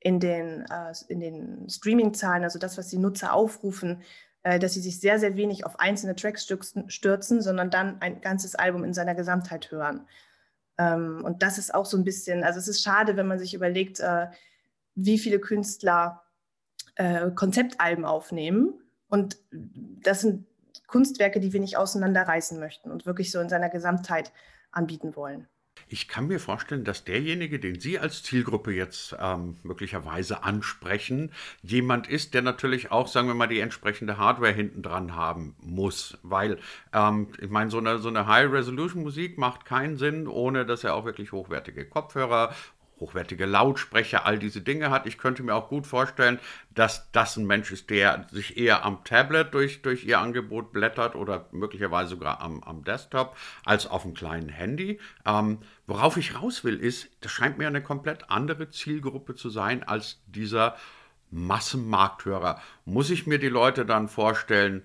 in 0.00 0.20
den, 0.20 0.64
äh, 0.70 0.92
den 1.08 1.68
Streaming-Zahlen, 1.68 2.44
also 2.44 2.58
das, 2.58 2.76
was 2.76 2.88
die 2.88 2.98
Nutzer 2.98 3.32
aufrufen, 3.32 4.02
äh, 4.42 4.58
dass 4.58 4.74
sie 4.74 4.80
sich 4.80 5.00
sehr, 5.00 5.18
sehr 5.18 5.36
wenig 5.36 5.64
auf 5.66 5.78
einzelne 5.78 6.16
Tracks 6.16 6.44
stürzen, 6.44 6.90
stürzen, 6.90 7.42
sondern 7.42 7.70
dann 7.70 8.00
ein 8.00 8.20
ganzes 8.20 8.54
Album 8.54 8.84
in 8.84 8.94
seiner 8.94 9.14
Gesamtheit 9.14 9.70
hören. 9.70 10.06
Ähm, 10.80 11.22
und 11.22 11.42
das 11.42 11.58
ist 11.58 11.74
auch 11.74 11.84
so 11.84 11.98
ein 11.98 12.04
bisschen, 12.04 12.42
also 12.42 12.58
es 12.58 12.66
ist 12.66 12.82
schade, 12.82 13.16
wenn 13.16 13.26
man 13.26 13.38
sich 13.38 13.52
überlegt, 13.52 14.00
äh, 14.00 14.28
wie 14.94 15.18
viele 15.18 15.38
Künstler 15.38 16.22
äh, 16.94 17.30
Konzeptalben 17.30 18.06
aufnehmen. 18.06 18.80
Und 19.08 19.38
das 19.50 20.22
sind 20.22 20.46
Kunstwerke, 20.86 21.38
die 21.38 21.52
wir 21.52 21.60
nicht 21.60 21.76
auseinanderreißen 21.76 22.58
möchten 22.58 22.90
und 22.90 23.04
wirklich 23.04 23.30
so 23.30 23.40
in 23.40 23.50
seiner 23.50 23.68
Gesamtheit 23.68 24.32
anbieten 24.72 25.14
wollen. 25.16 25.46
Ich 25.92 26.06
kann 26.06 26.28
mir 26.28 26.38
vorstellen, 26.38 26.84
dass 26.84 27.02
derjenige, 27.02 27.58
den 27.58 27.80
Sie 27.80 27.98
als 27.98 28.22
Zielgruppe 28.22 28.72
jetzt 28.72 29.16
ähm, 29.18 29.56
möglicherweise 29.64 30.44
ansprechen, 30.44 31.32
jemand 31.62 32.06
ist, 32.06 32.32
der 32.32 32.42
natürlich 32.42 32.92
auch, 32.92 33.08
sagen 33.08 33.26
wir 33.26 33.34
mal, 33.34 33.48
die 33.48 33.58
entsprechende 33.58 34.16
Hardware 34.16 34.52
hinten 34.52 34.82
dran 34.82 35.16
haben 35.16 35.56
muss. 35.58 36.16
Weil, 36.22 36.58
ähm, 36.92 37.32
ich 37.40 37.50
meine, 37.50 37.70
so 37.70 37.78
eine, 37.78 37.98
so 37.98 38.08
eine 38.08 38.28
High-Resolution-Musik 38.28 39.36
macht 39.36 39.64
keinen 39.64 39.96
Sinn, 39.96 40.28
ohne 40.28 40.64
dass 40.64 40.84
er 40.84 40.94
auch 40.94 41.04
wirklich 41.04 41.32
hochwertige 41.32 41.84
Kopfhörer 41.84 42.54
hochwertige 43.00 43.46
Lautsprecher, 43.46 44.26
all 44.26 44.38
diese 44.38 44.60
Dinge 44.60 44.90
hat. 44.90 45.06
Ich 45.06 45.18
könnte 45.18 45.42
mir 45.42 45.54
auch 45.54 45.68
gut 45.68 45.86
vorstellen, 45.86 46.38
dass 46.74 47.10
das 47.12 47.36
ein 47.36 47.46
Mensch 47.46 47.72
ist, 47.72 47.90
der 47.90 48.26
sich 48.30 48.56
eher 48.56 48.84
am 48.84 49.02
Tablet 49.04 49.52
durch, 49.54 49.82
durch 49.82 50.04
ihr 50.04 50.20
Angebot 50.20 50.72
blättert 50.72 51.16
oder 51.16 51.48
möglicherweise 51.50 52.10
sogar 52.10 52.40
am, 52.40 52.62
am 52.62 52.84
Desktop 52.84 53.36
als 53.64 53.86
auf 53.86 54.04
einem 54.04 54.14
kleinen 54.14 54.48
Handy. 54.48 55.00
Ähm, 55.26 55.58
worauf 55.86 56.16
ich 56.16 56.40
raus 56.40 56.62
will, 56.62 56.78
ist, 56.78 57.08
das 57.22 57.32
scheint 57.32 57.58
mir 57.58 57.66
eine 57.66 57.82
komplett 57.82 58.30
andere 58.30 58.70
Zielgruppe 58.70 59.34
zu 59.34 59.50
sein 59.50 59.82
als 59.82 60.22
dieser 60.26 60.76
Massenmarkthörer. 61.30 62.60
Muss 62.84 63.10
ich 63.10 63.26
mir 63.26 63.38
die 63.38 63.48
Leute 63.48 63.86
dann 63.86 64.08
vorstellen, 64.08 64.82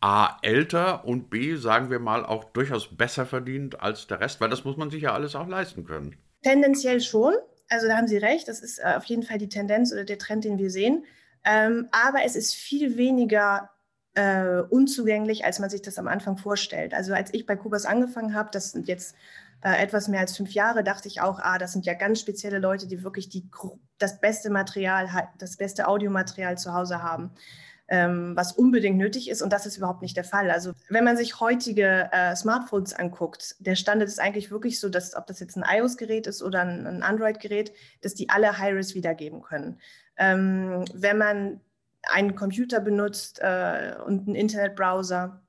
A, 0.00 0.38
älter 0.42 1.04
und 1.04 1.28
B, 1.28 1.56
sagen 1.56 1.90
wir 1.90 1.98
mal, 1.98 2.24
auch 2.24 2.44
durchaus 2.44 2.96
besser 2.96 3.26
verdient 3.26 3.80
als 3.80 4.06
der 4.06 4.20
Rest, 4.20 4.40
weil 4.40 4.48
das 4.48 4.64
muss 4.64 4.76
man 4.76 4.90
sich 4.90 5.02
ja 5.02 5.12
alles 5.12 5.34
auch 5.34 5.48
leisten 5.48 5.84
können. 5.84 6.16
Tendenziell 6.42 7.00
schon. 7.00 7.34
Also 7.68 7.86
da 7.86 7.96
haben 7.96 8.08
Sie 8.08 8.16
recht, 8.16 8.48
das 8.48 8.60
ist 8.60 8.78
äh, 8.78 8.94
auf 8.96 9.04
jeden 9.04 9.22
Fall 9.22 9.38
die 9.38 9.48
Tendenz 9.48 9.92
oder 9.92 10.04
der 10.04 10.18
Trend, 10.18 10.44
den 10.44 10.58
wir 10.58 10.70
sehen. 10.70 11.04
Ähm, 11.44 11.88
aber 11.92 12.24
es 12.24 12.36
ist 12.36 12.54
viel 12.54 12.96
weniger 12.96 13.70
äh, 14.14 14.60
unzugänglich, 14.68 15.44
als 15.44 15.58
man 15.58 15.70
sich 15.70 15.82
das 15.82 15.98
am 15.98 16.08
Anfang 16.08 16.36
vorstellt. 16.36 16.94
Also 16.94 17.12
als 17.14 17.32
ich 17.32 17.46
bei 17.46 17.56
Kubas 17.56 17.84
angefangen 17.84 18.34
habe, 18.34 18.50
das 18.52 18.72
sind 18.72 18.88
jetzt 18.88 19.14
äh, 19.62 19.82
etwas 19.82 20.08
mehr 20.08 20.20
als 20.20 20.36
fünf 20.36 20.52
Jahre, 20.52 20.82
dachte 20.82 21.08
ich 21.08 21.20
auch, 21.20 21.38
ah, 21.40 21.58
das 21.58 21.72
sind 21.72 21.86
ja 21.86 21.94
ganz 21.94 22.20
spezielle 22.20 22.58
Leute, 22.58 22.86
die 22.86 23.02
wirklich 23.02 23.28
die, 23.28 23.48
das 23.98 24.20
beste 24.20 24.50
Material, 24.50 25.28
das 25.38 25.56
beste 25.56 25.88
Audiomaterial 25.88 26.58
zu 26.58 26.74
Hause 26.74 27.02
haben 27.02 27.32
ähm, 27.88 28.36
was 28.36 28.52
unbedingt 28.52 28.98
nötig 28.98 29.28
ist. 29.30 29.42
Und 29.42 29.52
das 29.52 29.66
ist 29.66 29.76
überhaupt 29.76 30.02
nicht 30.02 30.16
der 30.16 30.24
Fall. 30.24 30.50
Also 30.50 30.72
wenn 30.88 31.04
man 31.04 31.16
sich 31.16 31.40
heutige 31.40 32.08
äh, 32.12 32.36
Smartphones 32.36 32.92
anguckt, 32.92 33.56
der 33.58 33.74
Standard 33.74 34.08
ist 34.08 34.20
eigentlich 34.20 34.50
wirklich 34.50 34.78
so, 34.78 34.88
dass 34.88 35.16
ob 35.16 35.26
das 35.26 35.40
jetzt 35.40 35.56
ein 35.56 35.64
iOS-Gerät 35.66 36.26
ist 36.26 36.42
oder 36.42 36.60
ein, 36.62 36.86
ein 36.86 37.02
Android-Gerät, 37.02 37.72
dass 38.02 38.14
die 38.14 38.28
alle 38.28 38.58
High-Res 38.58 38.94
wiedergeben 38.94 39.42
können. 39.42 39.80
Ähm, 40.16 40.84
wenn 40.92 41.18
man 41.18 41.60
einen 42.02 42.34
Computer 42.34 42.80
benutzt 42.80 43.40
äh, 43.40 43.94
und 44.04 44.26
einen 44.26 44.36
Internetbrowser, 44.36 45.42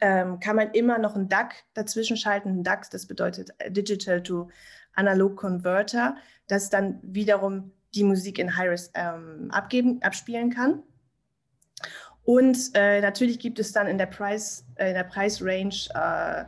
ähm, 0.00 0.38
kann 0.40 0.56
man 0.56 0.70
immer 0.72 0.98
noch 0.98 1.14
einen 1.14 1.28
DAC 1.28 1.54
dazwischen 1.74 2.16
schalten. 2.16 2.50
Ein 2.50 2.64
DAC, 2.64 2.90
das 2.90 3.06
bedeutet 3.06 3.50
Digital 3.68 4.22
to 4.22 4.50
Analog 4.94 5.36
Converter, 5.36 6.16
das 6.46 6.70
dann 6.70 6.98
wiederum 7.02 7.72
die 7.94 8.04
Musik 8.04 8.38
in 8.38 8.56
High-Res 8.56 8.90
ähm, 8.94 9.50
abspielen 9.50 10.50
kann. 10.50 10.82
Und 12.24 12.58
äh, 12.74 13.00
natürlich 13.00 13.38
gibt 13.38 13.58
es 13.58 13.72
dann 13.72 13.86
in 13.86 13.96
der, 13.96 14.06
Preis, 14.06 14.66
äh, 14.76 14.88
in 14.88 14.94
der 14.94 15.04
Preisrange, 15.04 15.88
äh, 15.94 16.44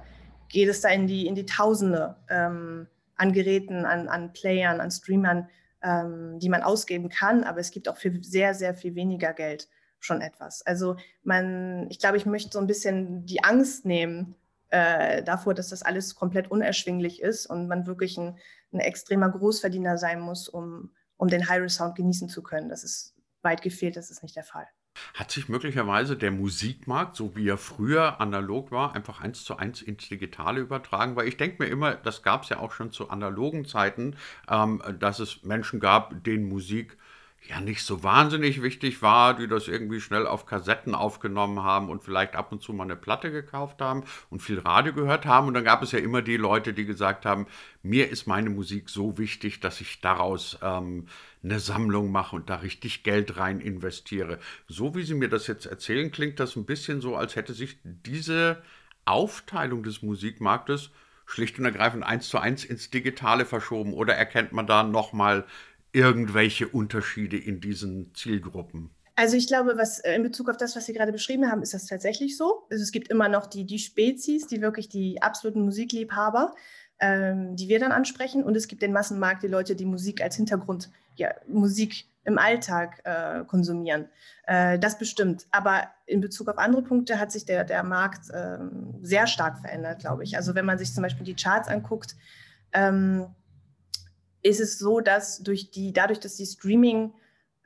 geht 0.49 0.69
es 0.69 0.83
da 0.83 0.91
in 0.91 1.07
die, 1.07 1.27
in 1.27 1.35
die 1.35 1.47
Tausende 1.47 2.17
ähm, 2.29 2.87
an 3.17 3.33
Geräten, 3.33 3.85
an, 3.87 4.09
an 4.09 4.33
Playern, 4.33 4.81
an 4.81 4.91
Streamern, 4.91 5.49
ähm, 5.83 6.39
die 6.39 6.49
man 6.49 6.63
ausgeben 6.63 7.09
kann. 7.09 7.45
Aber 7.45 7.61
es 7.61 7.71
gibt 7.71 7.89
auch 7.89 7.97
für 7.97 8.13
sehr, 8.23 8.55
sehr 8.55 8.75
viel 8.75 8.95
weniger 8.95 9.33
Geld 9.33 9.69
schon 10.01 10.21
etwas. 10.21 10.63
Also 10.67 10.97
man, 11.23 11.87
ich 11.91 11.99
glaube, 11.99 12.17
ich 12.17 12.27
möchte 12.27 12.51
so 12.53 12.59
ein 12.59 12.67
bisschen 12.67 13.25
die 13.27 13.45
Angst 13.45 13.85
nehmen 13.85 14.35
äh, 14.71 15.23
davor, 15.23 15.55
dass 15.55 15.69
das 15.69 15.83
alles 15.83 16.15
komplett 16.15 16.51
unerschwinglich 16.51 17.23
ist 17.23 17.47
und 17.47 17.69
man 17.69 17.87
wirklich 17.87 18.17
ein, 18.19 18.39
ein 18.73 18.81
extremer 18.81 19.31
Großverdiener 19.31 19.99
sein 19.99 20.21
muss, 20.21 20.49
um, 20.49 20.91
um 21.17 21.29
den 21.29 21.49
High-Sound 21.49 21.97
genießen 21.97 22.29
zu 22.29 22.43
können. 22.43 22.69
Das 22.69 22.85
ist 22.85 23.15
weit 23.43 23.63
gefehlt, 23.63 23.97
das 23.97 24.11
ist 24.11 24.23
nicht 24.23 24.37
der 24.37 24.45
Fall. 24.45 24.67
Hat 25.15 25.31
sich 25.31 25.49
möglicherweise 25.49 26.17
der 26.17 26.31
Musikmarkt, 26.31 27.17
so 27.17 27.37
wie 27.37 27.49
er 27.49 27.59
früher 27.59 28.21
analog 28.21 28.71
war, 28.71 28.95
einfach 28.95 29.21
eins 29.21 29.45
zu 29.45 29.57
eins 29.57 29.83
ins 29.83 30.09
Digitale 30.09 30.61
übertragen? 30.61 31.17
Weil 31.17 31.29
ich 31.29 31.37
denke 31.37 31.63
mir 31.63 31.69
immer, 31.69 31.95
das 31.95 32.23
gab 32.23 32.43
es 32.45 32.49
ja 32.49 32.59
auch 32.59 32.73
schon 32.73 32.91
zu 32.91 33.11
analogen 33.11 33.65
Zeiten, 33.65 34.17
ähm, 34.49 34.83
dass 34.99 35.19
es 35.19 35.43
Menschen 35.43 35.81
gab, 35.81 36.25
denen 36.25 36.49
Musik 36.49 36.97
ja 37.49 37.61
nicht 37.61 37.83
so 37.83 38.03
wahnsinnig 38.03 38.63
wichtig 38.63 39.03
war, 39.03 39.35
die 39.35 39.49
das 39.49 39.67
irgendwie 39.67 40.01
schnell 40.01 40.27
auf 40.27 40.47
Kassetten 40.47 40.95
aufgenommen 40.95 41.63
haben 41.63 41.89
und 41.89 42.05
vielleicht 42.05 42.37
ab 42.37 42.53
und 42.53 42.63
zu 42.63 42.73
mal 42.73 42.85
eine 42.85 42.97
Platte 42.97 43.33
gekauft 43.33 43.81
haben 43.81 44.05
und 44.29 44.41
viel 44.43 44.59
Radio 44.59 44.93
gehört 44.93 45.27
haben. 45.27 45.49
Und 45.49 45.55
dann 45.55 45.65
gab 45.65 45.83
es 45.83 45.93
ja 45.93 45.99
immer 45.99 46.23
die 46.23 46.37
Leute, 46.37 46.73
die 46.75 46.85
gesagt 46.85 47.25
haben, 47.25 47.47
mir 47.83 48.11
ist 48.11 48.27
meine 48.27 48.51
Musik 48.51 48.91
so 48.91 49.17
wichtig, 49.19 49.61
dass 49.61 49.81
ich 49.81 50.01
daraus 50.01 50.59
ähm, 50.63 51.07
eine 51.43 51.61
Sammlung 51.61 52.13
mache 52.13 52.37
und 52.37 52.51
da 52.51 52.57
richtig 52.57 53.03
Geld 53.03 53.39
rein 53.39 53.61
investiere. 53.61 54.39
So 54.69 54.95
wie 54.95 55.03
Sie 55.03 55.15
mir 55.15 55.29
das 55.29 55.47
jetzt 55.47 55.67
erzählen, 55.67 56.11
klingt 56.11 56.41
das 56.41 56.57
ein 56.57 56.67
bisschen 56.67 57.01
so, 57.01 57.17
als 57.17 57.37
hätte 57.37 57.55
sich 57.55 57.79
diese 57.83 58.63
Aufteilung 59.07 59.83
des 59.83 60.03
Musikmarktes 60.03 60.91
schlicht 61.31 61.59
und 61.59 61.65
ergreifend 61.65 62.05
eins 62.05 62.29
zu 62.29 62.39
eins 62.39 62.65
ins 62.65 62.91
Digitale 62.91 63.47
verschoben. 63.47 63.95
Oder 63.95 64.15
erkennt 64.15 64.53
man 64.53 64.67
da 64.67 64.83
nochmal 64.83 65.47
irgendwelche 65.93 66.69
Unterschiede 66.69 67.37
in 67.37 67.61
diesen 67.61 68.15
Zielgruppen? 68.15 68.91
Also 69.17 69.37
ich 69.37 69.49
glaube, 69.49 69.77
was 69.77 69.99
äh, 69.99 70.15
in 70.15 70.23
Bezug 70.23 70.49
auf 70.49 70.57
das, 70.57 70.75
was 70.77 70.87
Sie 70.87 70.95
gerade 70.95 71.13
beschrieben 71.13 71.51
haben, 71.51 71.63
ist 71.63 71.75
das 71.75 71.87
tatsächlich 71.87 72.37
so. 72.37 72.63
Also 72.71 72.83
es 72.83 72.91
gibt 72.91 73.09
immer 73.09 73.29
noch 73.29 73.47
die, 73.47 73.67
die 73.67 73.79
Spezies, 73.79 74.47
die 74.47 74.63
wirklich 74.63 74.89
die 74.89 75.21
absoluten 75.21 75.61
Musikliebhaber, 75.63 76.55
ähm, 77.01 77.55
die 77.55 77.69
wir 77.69 77.81
dann 77.81 77.93
ansprechen. 77.93 78.43
Und 78.43 78.57
es 78.57 78.67
gibt 78.67 78.81
den 78.81 78.93
Massenmarkt, 78.93 79.43
die 79.43 79.49
Leute, 79.49 79.77
die 79.77 79.85
Musik 79.85 80.23
als 80.23 80.37
Hintergrund, 80.37 80.91
ja, 81.17 81.35
Musik 81.47 82.07
im 82.25 82.39
Alltag 82.39 83.03
äh, 83.05 83.45
konsumieren. 83.45 84.09
Äh, 84.47 84.79
das 84.79 84.99
bestimmt. 84.99 85.47
Aber 85.51 85.89
in 86.07 86.21
Bezug 86.21 86.49
auf 86.49 86.59
andere 86.59 86.83
Punkte 86.83 87.19
hat 87.19 87.33
sich 87.33 87.45
der, 87.45 87.65
der 87.65 87.83
Markt 87.83 88.31
äh, 88.31 88.59
sehr 89.03 89.27
stark 89.27 89.59
verändert, 89.59 90.01
glaube 90.01 90.25
ich. 90.25 90.37
Also 90.37 90.55
wenn 90.55 90.65
man 90.65 90.79
sich 90.79 90.95
zum 90.95 91.03
Beispiel 91.03 91.25
die 91.25 91.37
Charts 91.37 91.69
anguckt, 91.69 92.17
ähm, 92.73 93.27
ist 94.43 94.61
es 94.61 94.79
so, 94.79 95.01
dass 95.01 95.43
durch 95.43 95.71
die, 95.71 95.93
dadurch, 95.93 96.21
dass 96.21 96.37
die 96.37 96.47
Streaming 96.47 97.13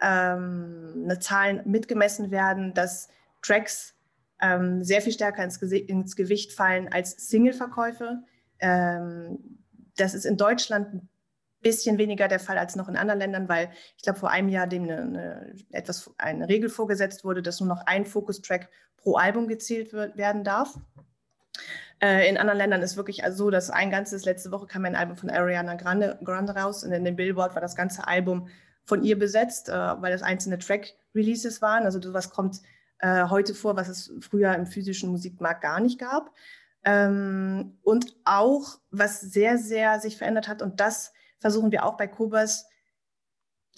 ähm, 0.00 1.08
Zahlen 1.20 1.62
mitgemessen 1.64 2.30
werden, 2.30 2.74
dass 2.74 3.08
Tracks 3.42 3.94
ähm, 4.40 4.82
sehr 4.82 5.00
viel 5.00 5.12
stärker 5.12 5.44
ins, 5.44 5.56
ins, 5.62 6.16
Gewicht 6.16 6.52
fallen 6.52 6.88
als 6.92 7.28
Single-Verkäufe. 7.28 8.22
Ähm, 8.58 9.58
das 9.96 10.14
ist 10.14 10.26
in 10.26 10.36
Deutschland 10.36 10.94
ein 10.94 11.08
bisschen 11.60 11.98
weniger 11.98 12.28
der 12.28 12.40
Fall 12.40 12.58
als 12.58 12.76
noch 12.76 12.88
in 12.88 12.96
anderen 12.96 13.20
Ländern, 13.20 13.48
weil 13.48 13.70
ich 13.96 14.02
glaube, 14.02 14.18
vor 14.18 14.30
einem 14.30 14.48
Jahr 14.48 14.66
dem 14.66 14.84
eine, 14.84 15.02
eine, 15.02 15.54
etwas, 15.70 16.10
eine 16.18 16.48
Regel 16.48 16.68
vorgesetzt 16.68 17.24
wurde, 17.24 17.42
dass 17.42 17.60
nur 17.60 17.68
noch 17.68 17.86
ein 17.86 18.04
Focus-Track 18.04 18.68
pro 18.96 19.16
Album 19.16 19.48
gezählt 19.48 19.92
wird, 19.92 20.16
werden 20.16 20.44
darf. 20.44 20.78
Äh, 22.00 22.28
in 22.28 22.36
anderen 22.36 22.58
Ländern 22.58 22.82
ist 22.82 22.96
wirklich 22.96 23.24
also 23.24 23.44
so, 23.44 23.50
dass 23.50 23.70
ein 23.70 23.90
ganzes, 23.90 24.24
letzte 24.24 24.50
Woche 24.50 24.66
kam 24.66 24.84
ein 24.84 24.96
Album 24.96 25.16
von 25.16 25.30
Ariana 25.30 25.74
Grande, 25.74 26.18
Grande 26.22 26.54
raus 26.54 26.84
und 26.84 26.92
in 26.92 27.04
dem 27.04 27.16
Billboard 27.16 27.54
war 27.54 27.62
das 27.62 27.76
ganze 27.76 28.06
Album 28.06 28.48
von 28.84 29.02
ihr 29.02 29.18
besetzt, 29.18 29.68
äh, 29.68 29.72
weil 29.72 30.12
das 30.12 30.22
einzelne 30.22 30.58
Track-Releases 30.58 31.62
waren. 31.62 31.84
Also 31.84 32.00
sowas 32.00 32.30
kommt 32.30 32.60
äh, 32.98 33.24
heute 33.28 33.54
vor, 33.54 33.76
was 33.76 33.88
es 33.88 34.12
früher 34.20 34.54
im 34.54 34.66
physischen 34.66 35.10
Musikmarkt 35.10 35.62
gar 35.62 35.80
nicht 35.80 35.98
gab. 35.98 36.32
Ähm, 36.84 37.78
und 37.82 38.14
auch, 38.24 38.78
was 38.90 39.20
sehr, 39.20 39.58
sehr 39.58 40.00
sich 40.00 40.18
verändert 40.18 40.48
hat, 40.48 40.62
und 40.62 40.80
das 40.80 41.12
versuchen 41.38 41.72
wir 41.72 41.84
auch 41.84 41.96
bei 41.96 42.06
Kobas, 42.06 42.66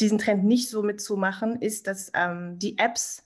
diesen 0.01 0.19
Trend 0.19 0.45
nicht 0.45 0.69
so 0.69 0.83
mitzumachen, 0.83 1.61
ist, 1.61 1.87
dass 1.87 2.11
ähm, 2.15 2.59
die 2.59 2.79
Apps 2.79 3.25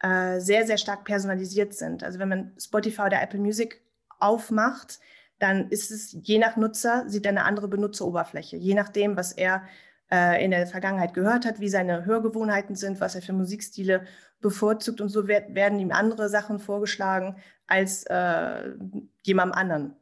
äh, 0.00 0.38
sehr, 0.40 0.66
sehr 0.66 0.78
stark 0.78 1.04
personalisiert 1.04 1.74
sind. 1.74 2.04
Also 2.04 2.18
wenn 2.18 2.28
man 2.28 2.52
Spotify 2.58 3.02
oder 3.02 3.22
Apple 3.22 3.40
Music 3.40 3.82
aufmacht, 4.22 5.00
dann 5.38 5.68
ist 5.70 5.90
es 5.90 6.16
je 6.22 6.38
nach 6.38 6.56
Nutzer, 6.56 7.04
sieht 7.08 7.26
er 7.26 7.30
eine 7.30 7.44
andere 7.44 7.68
Benutzeroberfläche. 7.68 8.56
Je 8.56 8.74
nachdem, 8.74 9.16
was 9.16 9.32
er 9.32 9.62
äh, 10.10 10.44
in 10.44 10.52
der 10.52 10.66
Vergangenheit 10.66 11.14
gehört 11.14 11.44
hat, 11.44 11.58
wie 11.58 11.68
seine 11.68 12.04
Hörgewohnheiten 12.04 12.76
sind, 12.76 13.00
was 13.00 13.14
er 13.14 13.22
für 13.22 13.32
Musikstile 13.32 14.04
bevorzugt 14.40 15.00
und 15.00 15.08
so 15.08 15.26
werd, 15.26 15.54
werden 15.54 15.78
ihm 15.78 15.90
andere 15.90 16.28
Sachen 16.28 16.58
vorgeschlagen 16.58 17.36
als 17.66 18.04
äh, 18.04 18.72
jemandem 19.22 19.58
anderen. 19.58 19.96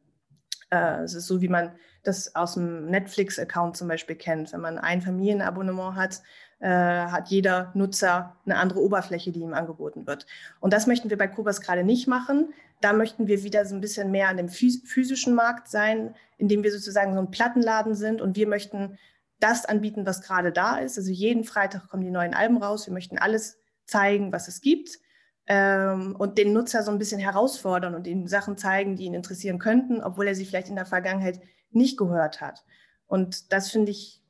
Äh, 0.70 1.02
es 1.04 1.14
ist 1.14 1.26
so, 1.26 1.40
wie 1.40 1.48
man 1.48 1.72
das 2.02 2.34
aus 2.34 2.54
dem 2.54 2.86
Netflix-Account 2.86 3.76
zum 3.76 3.88
Beispiel 3.88 4.16
kennt. 4.16 4.52
Wenn 4.52 4.60
man 4.60 4.78
ein 4.78 5.02
Familienabonnement 5.02 5.96
hat, 5.96 6.22
äh, 6.60 6.68
hat 6.68 7.28
jeder 7.28 7.70
Nutzer 7.74 8.36
eine 8.44 8.56
andere 8.56 8.80
Oberfläche, 8.80 9.32
die 9.32 9.40
ihm 9.40 9.54
angeboten 9.54 10.06
wird. 10.06 10.26
Und 10.60 10.72
das 10.72 10.86
möchten 10.86 11.10
wir 11.10 11.18
bei 11.18 11.28
Kubas 11.28 11.60
gerade 11.60 11.84
nicht 11.84 12.06
machen. 12.08 12.52
Da 12.80 12.92
möchten 12.92 13.26
wir 13.26 13.42
wieder 13.42 13.66
so 13.66 13.74
ein 13.74 13.80
bisschen 13.80 14.10
mehr 14.10 14.28
an 14.28 14.36
dem 14.36 14.48
physischen 14.48 15.34
Markt 15.34 15.68
sein, 15.68 16.14
indem 16.38 16.62
wir 16.62 16.72
sozusagen 16.72 17.14
so 17.14 17.20
ein 17.20 17.30
Plattenladen 17.30 17.94
sind 17.94 18.20
und 18.20 18.36
wir 18.36 18.46
möchten 18.46 18.98
das 19.38 19.64
anbieten, 19.64 20.06
was 20.06 20.22
gerade 20.22 20.52
da 20.52 20.78
ist. 20.78 20.98
Also 20.98 21.10
jeden 21.10 21.44
Freitag 21.44 21.88
kommen 21.88 22.04
die 22.04 22.10
neuen 22.10 22.34
Alben 22.34 22.62
raus. 22.62 22.86
Wir 22.86 22.92
möchten 22.92 23.18
alles 23.18 23.58
zeigen, 23.86 24.32
was 24.32 24.48
es 24.48 24.60
gibt 24.60 24.98
ähm, 25.46 26.14
und 26.16 26.38
den 26.38 26.52
Nutzer 26.52 26.82
so 26.82 26.92
ein 26.92 26.98
bisschen 26.98 27.20
herausfordern 27.20 27.94
und 27.94 28.06
ihm 28.06 28.28
Sachen 28.28 28.56
zeigen, 28.56 28.96
die 28.96 29.04
ihn 29.04 29.14
interessieren 29.14 29.58
könnten, 29.58 30.00
obwohl 30.02 30.28
er 30.28 30.34
sie 30.34 30.44
vielleicht 30.44 30.68
in 30.68 30.76
der 30.76 30.86
Vergangenheit 30.86 31.40
nicht 31.70 31.98
gehört 31.98 32.40
hat. 32.40 32.64
Und 33.06 33.52
das 33.52 33.70
finde 33.70 33.90
ich, 33.90 34.22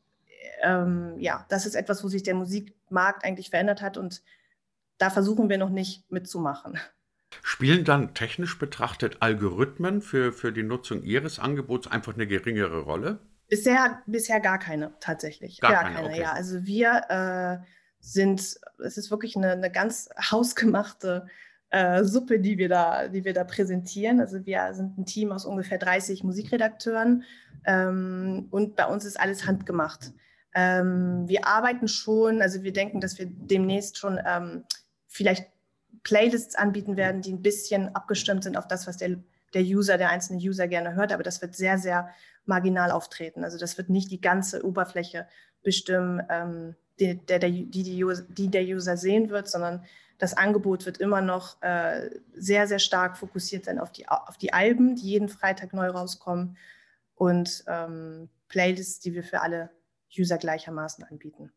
ähm, 0.62 1.16
ja, 1.19 1.45
das 1.49 1.66
ist 1.66 1.75
etwas, 1.75 2.02
wo 2.02 2.09
sich 2.09 2.23
der 2.23 2.35
Musikmarkt 2.35 3.25
eigentlich 3.25 3.50
verändert 3.50 3.83
hat 3.83 3.99
und 3.99 4.23
da 4.99 5.11
versuchen 5.11 5.49
wir 5.49 5.59
noch 5.59 5.71
nicht 5.71 6.11
mitzumachen. 6.11 6.78
Spielen 7.42 7.84
dann 7.84 8.14
technisch 8.14 8.58
betrachtet 8.58 9.18
Algorithmen 9.20 10.02
für, 10.02 10.32
für 10.32 10.52
die 10.52 10.62
Nutzung 10.62 11.02
Ihres 11.02 11.38
Angebots 11.38 11.87
einfach 11.87 12.14
eine 12.14 12.26
geringere 12.26 12.80
Rolle? 12.80 13.20
Bisher, 13.49 14.02
bisher 14.06 14.40
gar 14.40 14.58
keine, 14.58 14.92
tatsächlich. 15.00 15.60
Gar, 15.60 15.72
gar 15.72 15.82
keine, 15.84 15.94
keine 15.96 16.08
okay. 16.08 16.20
ja. 16.20 16.32
Also 16.32 16.64
wir 16.64 17.02
äh, 17.08 17.66
sind, 18.00 18.40
es 18.78 18.96
ist 18.96 19.10
wirklich 19.10 19.37
eine, 19.37 19.52
eine 19.52 19.70
ganz 19.70 20.08
hausgemachte 20.30 21.26
äh, 21.70 22.04
Suppe, 22.04 22.40
die 22.40 22.58
wir, 22.58 22.68
da, 22.68 23.08
die 23.08 23.25
wir 23.25 23.32
da 23.32 23.44
präsentieren. 23.44 24.20
Also 24.20 24.44
wir 24.44 24.75
sind 24.75 24.99
ein 24.99 25.06
Team 25.06 25.32
aus 25.32 25.44
ungefähr 25.44 25.78
30 25.78 26.25
Musikredakteuren 26.25 27.25
ähm, 27.64 28.49
und 28.50 28.76
bei 28.76 28.87
uns 28.87 29.04
ist 29.04 29.18
alles 29.18 29.46
handgemacht. 29.46 30.12
Ähm, 30.54 31.28
wir 31.28 31.46
arbeiten 31.46 31.87
schon, 31.87 32.42
also 32.42 32.62
wir 32.62 32.72
denken, 32.72 33.00
dass 33.00 33.18
wir 33.18 33.26
demnächst 33.28 33.99
schon 33.99 34.18
ähm, 34.26 34.64
vielleicht 35.06 35.46
Playlists 36.02 36.54
anbieten 36.54 36.97
werden, 36.97 37.23
die 37.23 37.33
ein 37.33 37.42
bisschen 37.42 37.95
abgestimmt 37.95 38.45
sind 38.45 38.57
auf 38.57 38.66
das, 38.66 38.87
was 38.87 38.97
der, 38.97 39.19
der 39.54 39.62
User, 39.62 39.99
der 39.99 40.11
einzelne 40.11 40.40
User 40.40 40.69
gerne 40.69 40.95
hört, 40.95 41.12
aber 41.12 41.23
das 41.23 41.42
wird 41.42 41.54
sehr, 41.54 41.78
sehr 41.78 42.09
marginal 42.47 42.90
auftreten. 42.90 43.45
Also 43.45 43.59
das 43.59 43.76
wird 43.78 43.90
nicht 43.90 44.11
die 44.11 44.21
ganze 44.21 44.64
Oberfläche 44.64 45.26
bestimmen, 45.62 46.23
ähm, 46.28 46.75
die, 46.99 47.14
der, 47.14 47.38
der, 47.38 47.50
die, 47.50 47.66
die, 47.66 48.04
User, 48.04 48.25
die 48.28 48.49
der 48.49 48.62
User 48.62 48.97
sehen 48.97 49.30
wird, 49.30 49.49
sondern 49.49 49.85
das 50.19 50.37
Angebot 50.37 50.85
wird 50.85 50.99
immer 50.99 51.23
noch 51.23 51.61
äh, 51.62 52.11
sehr, 52.35 52.66
sehr 52.66 52.78
stark 52.78 53.16
fokussiert 53.16 53.64
sein 53.64 53.78
auf 53.78 53.90
die, 53.90 54.07
auf 54.09 54.37
die 54.37 54.52
Alben, 54.52 54.97
die 54.97 55.09
jeden 55.09 55.28
Freitag 55.28 55.73
neu 55.73 55.88
rauskommen 55.88 56.59
und 57.14 57.64
ähm, 57.66 58.28
Playlists, 58.49 59.00
die 59.00 59.14
wir 59.14 59.25
für 59.25 59.40
alle 59.40 59.71
User 60.16 60.37
gleichermaßen 60.37 61.04
anbieten. 61.04 61.52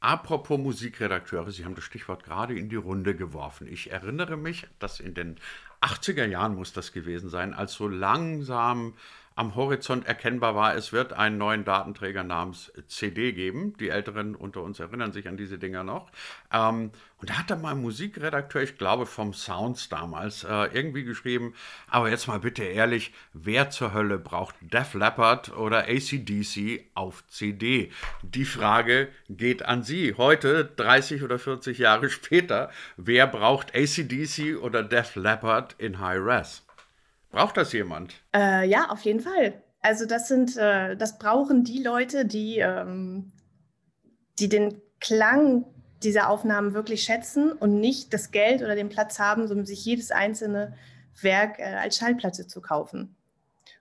Apropos 0.00 0.58
Musikredakteure, 0.58 1.50
Sie 1.50 1.66
haben 1.66 1.74
das 1.74 1.84
Stichwort 1.84 2.24
gerade 2.24 2.58
in 2.58 2.70
die 2.70 2.76
Runde 2.76 3.14
geworfen. 3.14 3.68
Ich 3.70 3.90
erinnere 3.90 4.38
mich, 4.38 4.66
dass 4.78 4.98
in 4.98 5.12
den 5.12 5.36
80er 5.82 6.24
Jahren 6.24 6.54
muss 6.54 6.72
das 6.72 6.92
gewesen 6.92 7.28
sein, 7.28 7.52
als 7.52 7.74
so 7.74 7.86
langsam 7.86 8.94
am 9.40 9.54
Horizont 9.54 10.06
erkennbar 10.06 10.54
war, 10.54 10.74
es 10.74 10.92
wird 10.92 11.14
einen 11.14 11.38
neuen 11.38 11.64
Datenträger 11.64 12.22
namens 12.22 12.70
CD 12.88 13.32
geben. 13.32 13.74
Die 13.80 13.88
Älteren 13.88 14.34
unter 14.34 14.62
uns 14.62 14.80
erinnern 14.80 15.14
sich 15.14 15.28
an 15.28 15.38
diese 15.38 15.56
Dinger 15.58 15.82
noch. 15.82 16.10
Ähm, 16.52 16.90
und 17.16 17.30
da 17.30 17.38
hat 17.38 17.50
dann 17.50 17.62
mal 17.62 17.70
ein 17.70 17.80
Musikredakteur, 17.80 18.60
ich 18.60 18.76
glaube 18.76 19.06
vom 19.06 19.32
Sounds 19.32 19.88
damals, 19.88 20.44
äh, 20.44 20.66
irgendwie 20.74 21.04
geschrieben, 21.04 21.54
aber 21.88 22.10
jetzt 22.10 22.28
mal 22.28 22.40
bitte 22.40 22.64
ehrlich, 22.64 23.14
wer 23.32 23.70
zur 23.70 23.94
Hölle 23.94 24.18
braucht 24.18 24.56
Def 24.60 24.92
Leppard 24.92 25.56
oder 25.56 25.88
ACDC 25.88 26.84
auf 26.92 27.26
CD? 27.28 27.90
Die 28.22 28.44
Frage 28.44 29.08
geht 29.30 29.64
an 29.64 29.82
Sie. 29.82 30.12
Heute, 30.18 30.66
30 30.66 31.22
oder 31.22 31.38
40 31.38 31.78
Jahre 31.78 32.10
später, 32.10 32.70
wer 32.98 33.26
braucht 33.26 33.74
ACDC 33.74 34.58
oder 34.60 34.82
Def 34.82 35.16
Leppard 35.16 35.76
in 35.78 35.98
High 35.98 36.20
Res? 36.20 36.62
Braucht 37.30 37.56
das 37.56 37.72
jemand? 37.72 38.14
Äh, 38.34 38.68
ja, 38.68 38.88
auf 38.90 39.02
jeden 39.02 39.20
Fall. 39.20 39.62
Also 39.82 40.04
das 40.06 40.28
sind, 40.28 40.56
äh, 40.56 40.96
das 40.96 41.18
brauchen 41.18 41.64
die 41.64 41.82
Leute, 41.82 42.26
die, 42.26 42.58
ähm, 42.58 43.32
die 44.38 44.48
den 44.48 44.80
Klang 45.00 45.64
dieser 46.02 46.28
Aufnahmen 46.28 46.74
wirklich 46.74 47.02
schätzen 47.02 47.52
und 47.52 47.80
nicht 47.80 48.12
das 48.12 48.30
Geld 48.30 48.62
oder 48.62 48.74
den 48.74 48.88
Platz 48.88 49.18
haben, 49.18 49.50
um 49.50 49.64
sich 49.64 49.84
jedes 49.84 50.10
einzelne 50.10 50.74
Werk 51.20 51.58
äh, 51.58 51.64
als 51.64 51.96
Schallplatte 51.96 52.46
zu 52.46 52.60
kaufen. 52.60 53.16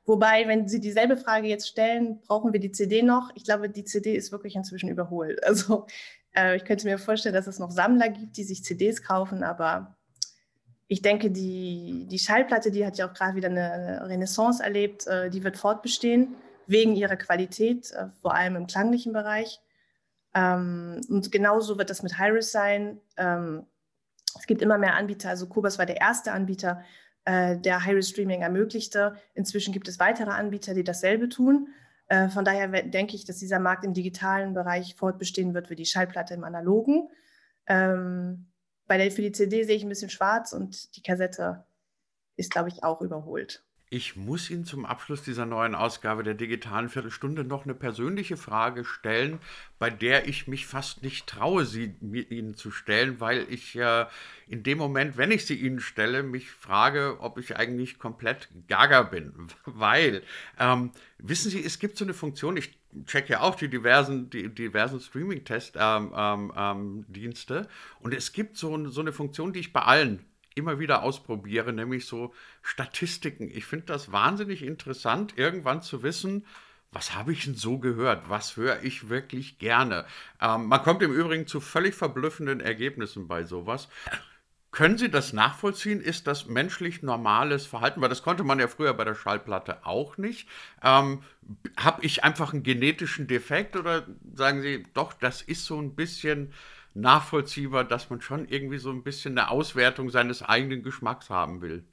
Wobei, 0.05 0.47
wenn 0.47 0.67
Sie 0.67 0.79
dieselbe 0.79 1.17
Frage 1.17 1.47
jetzt 1.47 1.67
stellen, 1.67 2.19
brauchen 2.21 2.51
wir 2.51 2.59
die 2.59 2.71
CD 2.71 3.03
noch? 3.03 3.29
Ich 3.35 3.43
glaube, 3.43 3.69
die 3.69 3.83
CD 3.83 4.15
ist 4.15 4.31
wirklich 4.31 4.55
inzwischen 4.55 4.89
überholt. 4.89 5.43
Also 5.43 5.85
äh, 6.35 6.55
ich 6.55 6.65
könnte 6.65 6.87
mir 6.87 6.97
vorstellen, 6.97 7.35
dass 7.35 7.47
es 7.47 7.59
noch 7.59 7.71
Sammler 7.71 8.09
gibt, 8.09 8.37
die 8.37 8.43
sich 8.43 8.63
CDs 8.63 9.03
kaufen, 9.03 9.43
aber 9.43 9.95
ich 10.91 11.03
denke, 11.03 11.29
die, 11.29 12.07
die 12.09 12.17
Schallplatte, 12.17 12.71
die 12.71 12.83
hat 12.83 12.97
ja 12.97 13.07
auch 13.07 13.13
gerade 13.13 13.35
wieder 13.35 13.47
eine 13.47 14.09
Renaissance 14.09 14.61
erlebt, 14.61 15.05
äh, 15.05 15.29
die 15.29 15.43
wird 15.43 15.55
fortbestehen 15.55 16.35
wegen 16.65 16.95
ihrer 16.95 17.15
Qualität, 17.15 17.91
äh, 17.91 18.07
vor 18.21 18.33
allem 18.33 18.55
im 18.55 18.65
klanglichen 18.65 19.13
Bereich. 19.13 19.61
Ähm, 20.33 20.99
und 21.07 21.31
genauso 21.31 21.77
wird 21.77 21.91
das 21.91 22.01
mit 22.01 22.17
Hyris 22.17 22.51
sein. 22.51 22.99
Ähm, 23.17 23.67
es 24.35 24.47
gibt 24.47 24.63
immer 24.63 24.79
mehr 24.79 24.95
Anbieter, 24.95 25.29
also 25.29 25.47
Kubas 25.47 25.77
war 25.77 25.85
der 25.85 26.01
erste 26.01 26.31
Anbieter, 26.31 26.83
äh, 27.23 27.55
der 27.57 27.85
Hyris 27.85 28.09
Streaming 28.09 28.41
ermöglichte. 28.41 29.15
Inzwischen 29.35 29.73
gibt 29.73 29.87
es 29.87 29.99
weitere 29.99 30.31
Anbieter, 30.31 30.73
die 30.73 30.83
dasselbe 30.83 31.29
tun. 31.29 31.69
von 32.33 32.43
daher 32.43 32.67
denke 32.67 33.15
ich, 33.15 33.25
dass 33.25 33.37
dieser 33.37 33.59
Markt 33.59 33.85
im 33.85 33.93
digitalen 33.93 34.55
Bereich 34.55 34.95
fortbestehen 34.95 35.53
wird 35.53 35.69
wie 35.69 35.75
die 35.75 35.85
Schallplatte 35.85 36.33
im 36.33 36.43
analogen. 36.43 37.07
Ähm, 37.67 38.48
bei 38.89 38.97
der, 38.97 39.11
für 39.11 39.21
die 39.21 39.31
CD 39.31 39.63
sehe 39.63 39.75
ich 39.75 39.83
ein 39.83 39.89
bisschen 39.89 40.09
schwarz 40.09 40.51
und 40.51 40.95
die 40.97 41.03
Kassette 41.03 41.63
ist, 42.35 42.51
glaube 42.51 42.69
ich, 42.69 42.83
auch 42.83 43.01
überholt. 43.01 43.63
Ich 43.91 44.15
muss 44.15 44.51
Ihnen 44.51 44.65
zum 44.65 44.85
Abschluss 44.85 45.23
dieser 45.23 45.47
neuen 45.47 45.73
Ausgabe 45.73 46.21
der 46.21 46.35
digitalen 46.35 46.89
Viertelstunde 46.89 47.43
noch 47.43 47.63
eine 47.63 47.73
persönliche 47.73 48.37
Frage 48.37 48.85
stellen, 48.85 49.39
bei 49.79 49.89
der 49.89 50.27
ich 50.27 50.47
mich 50.47 50.67
fast 50.67 51.01
nicht 51.01 51.25
traue, 51.25 51.65
sie 51.65 51.95
Ihnen 52.29 52.53
zu 52.53 52.69
stellen, 52.69 53.19
weil 53.19 53.47
ich 53.49 53.75
äh, 53.75 54.05
in 54.47 54.61
dem 54.61 54.77
Moment, 54.77 55.17
wenn 55.17 55.31
ich 55.31 55.47
sie 55.47 55.55
Ihnen 55.55 55.79
stelle, 55.79 56.21
mich 56.21 56.51
frage, 56.51 57.17
ob 57.19 57.39
ich 57.39 57.57
eigentlich 57.57 57.97
komplett 57.97 58.49
gaga 58.67 59.01
bin. 59.01 59.33
Weil, 59.65 60.21
ähm, 60.59 60.91
wissen 61.17 61.49
Sie, 61.49 61.63
es 61.63 61.79
gibt 61.79 61.97
so 61.97 62.05
eine 62.05 62.13
Funktion, 62.13 62.57
ich 62.57 62.77
check 63.07 63.27
ja 63.27 63.39
auch 63.39 63.55
die 63.55 63.69
diversen, 63.69 64.29
die 64.29 64.49
diversen 64.49 64.99
Streaming-Test-Dienste 64.99 66.13
ähm, 66.53 66.53
ähm, 66.55 67.05
ähm 67.07 67.67
und 68.01 68.13
es 68.13 68.33
gibt 68.33 68.55
so, 68.55 68.87
so 68.89 69.01
eine 69.01 69.13
Funktion, 69.13 69.51
die 69.51 69.61
ich 69.61 69.73
bei 69.73 69.81
allen 69.81 70.28
immer 70.55 70.79
wieder 70.79 71.03
ausprobiere, 71.03 71.73
nämlich 71.73 72.05
so 72.05 72.33
Statistiken. 72.61 73.49
Ich 73.49 73.65
finde 73.65 73.87
das 73.87 74.11
wahnsinnig 74.11 74.63
interessant, 74.63 75.37
irgendwann 75.37 75.81
zu 75.81 76.03
wissen, 76.03 76.45
was 76.91 77.13
habe 77.13 77.33
ich 77.33 77.45
denn 77.45 77.55
so 77.55 77.77
gehört? 77.77 78.29
Was 78.29 78.57
höre 78.57 78.81
ich 78.83 79.09
wirklich 79.09 79.59
gerne? 79.59 80.05
Ähm, 80.41 80.65
man 80.65 80.81
kommt 80.81 81.03
im 81.03 81.13
Übrigen 81.13 81.45
zu 81.45 81.61
völlig 81.61 81.93
verblüffenden 81.93 82.61
Ergebnissen 82.61 83.27
bei 83.27 83.43
sowas. 83.43 83.89
Können 84.71 84.97
Sie 84.99 85.09
das 85.09 85.33
nachvollziehen? 85.33 85.99
Ist 85.99 86.27
das 86.27 86.45
menschlich 86.45 87.01
normales 87.01 87.65
Verhalten? 87.65 88.01
Weil 88.01 88.09
das 88.09 88.21
konnte 88.21 88.43
man 88.43 88.59
ja 88.59 88.67
früher 88.67 88.93
bei 88.93 89.03
der 89.03 89.15
Schallplatte 89.15 89.85
auch 89.85 90.17
nicht. 90.17 90.47
Ähm, 90.83 91.23
Habe 91.77 92.05
ich 92.05 92.23
einfach 92.23 92.53
einen 92.53 92.63
genetischen 92.63 93.27
Defekt 93.27 93.75
oder 93.75 94.07
sagen 94.33 94.61
Sie, 94.61 94.85
doch, 94.93 95.13
das 95.13 95.41
ist 95.41 95.65
so 95.65 95.79
ein 95.79 95.95
bisschen 95.95 96.53
nachvollziehbar, 96.93 97.83
dass 97.83 98.09
man 98.09 98.21
schon 98.21 98.47
irgendwie 98.47 98.77
so 98.77 98.89
ein 98.91 99.03
bisschen 99.03 99.37
eine 99.37 99.49
Auswertung 99.49 100.09
seines 100.09 100.41
eigenen 100.41 100.83
Geschmacks 100.83 101.29
haben 101.29 101.61
will? 101.61 101.85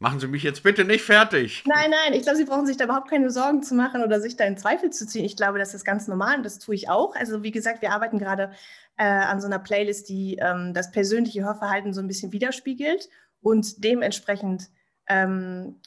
Machen 0.00 0.20
Sie 0.20 0.28
mich 0.28 0.44
jetzt 0.44 0.62
bitte 0.62 0.84
nicht 0.84 1.02
fertig. 1.02 1.64
Nein, 1.66 1.90
nein, 1.90 2.12
ich 2.12 2.22
glaube, 2.22 2.38
Sie 2.38 2.44
brauchen 2.44 2.66
sich 2.66 2.76
da 2.76 2.84
überhaupt 2.84 3.10
keine 3.10 3.30
Sorgen 3.30 3.64
zu 3.64 3.74
machen 3.74 4.04
oder 4.04 4.20
sich 4.20 4.36
da 4.36 4.44
in 4.44 4.56
Zweifel 4.56 4.90
zu 4.90 5.08
ziehen. 5.08 5.24
Ich 5.24 5.36
glaube, 5.36 5.58
das 5.58 5.74
ist 5.74 5.84
ganz 5.84 6.06
normal 6.06 6.36
und 6.36 6.46
das 6.46 6.60
tue 6.60 6.76
ich 6.76 6.88
auch. 6.88 7.16
Also 7.16 7.42
wie 7.42 7.50
gesagt, 7.50 7.82
wir 7.82 7.90
arbeiten 7.90 8.18
gerade 8.18 8.52
äh, 8.96 9.04
an 9.04 9.40
so 9.40 9.48
einer 9.48 9.58
Playlist, 9.58 10.08
die 10.08 10.36
ähm, 10.40 10.72
das 10.72 10.92
persönliche 10.92 11.42
Hörverhalten 11.42 11.92
so 11.92 12.00
ein 12.00 12.06
bisschen 12.06 12.30
widerspiegelt 12.30 13.08
und 13.40 13.82
dementsprechend 13.82 14.68
ähm, 15.08 15.80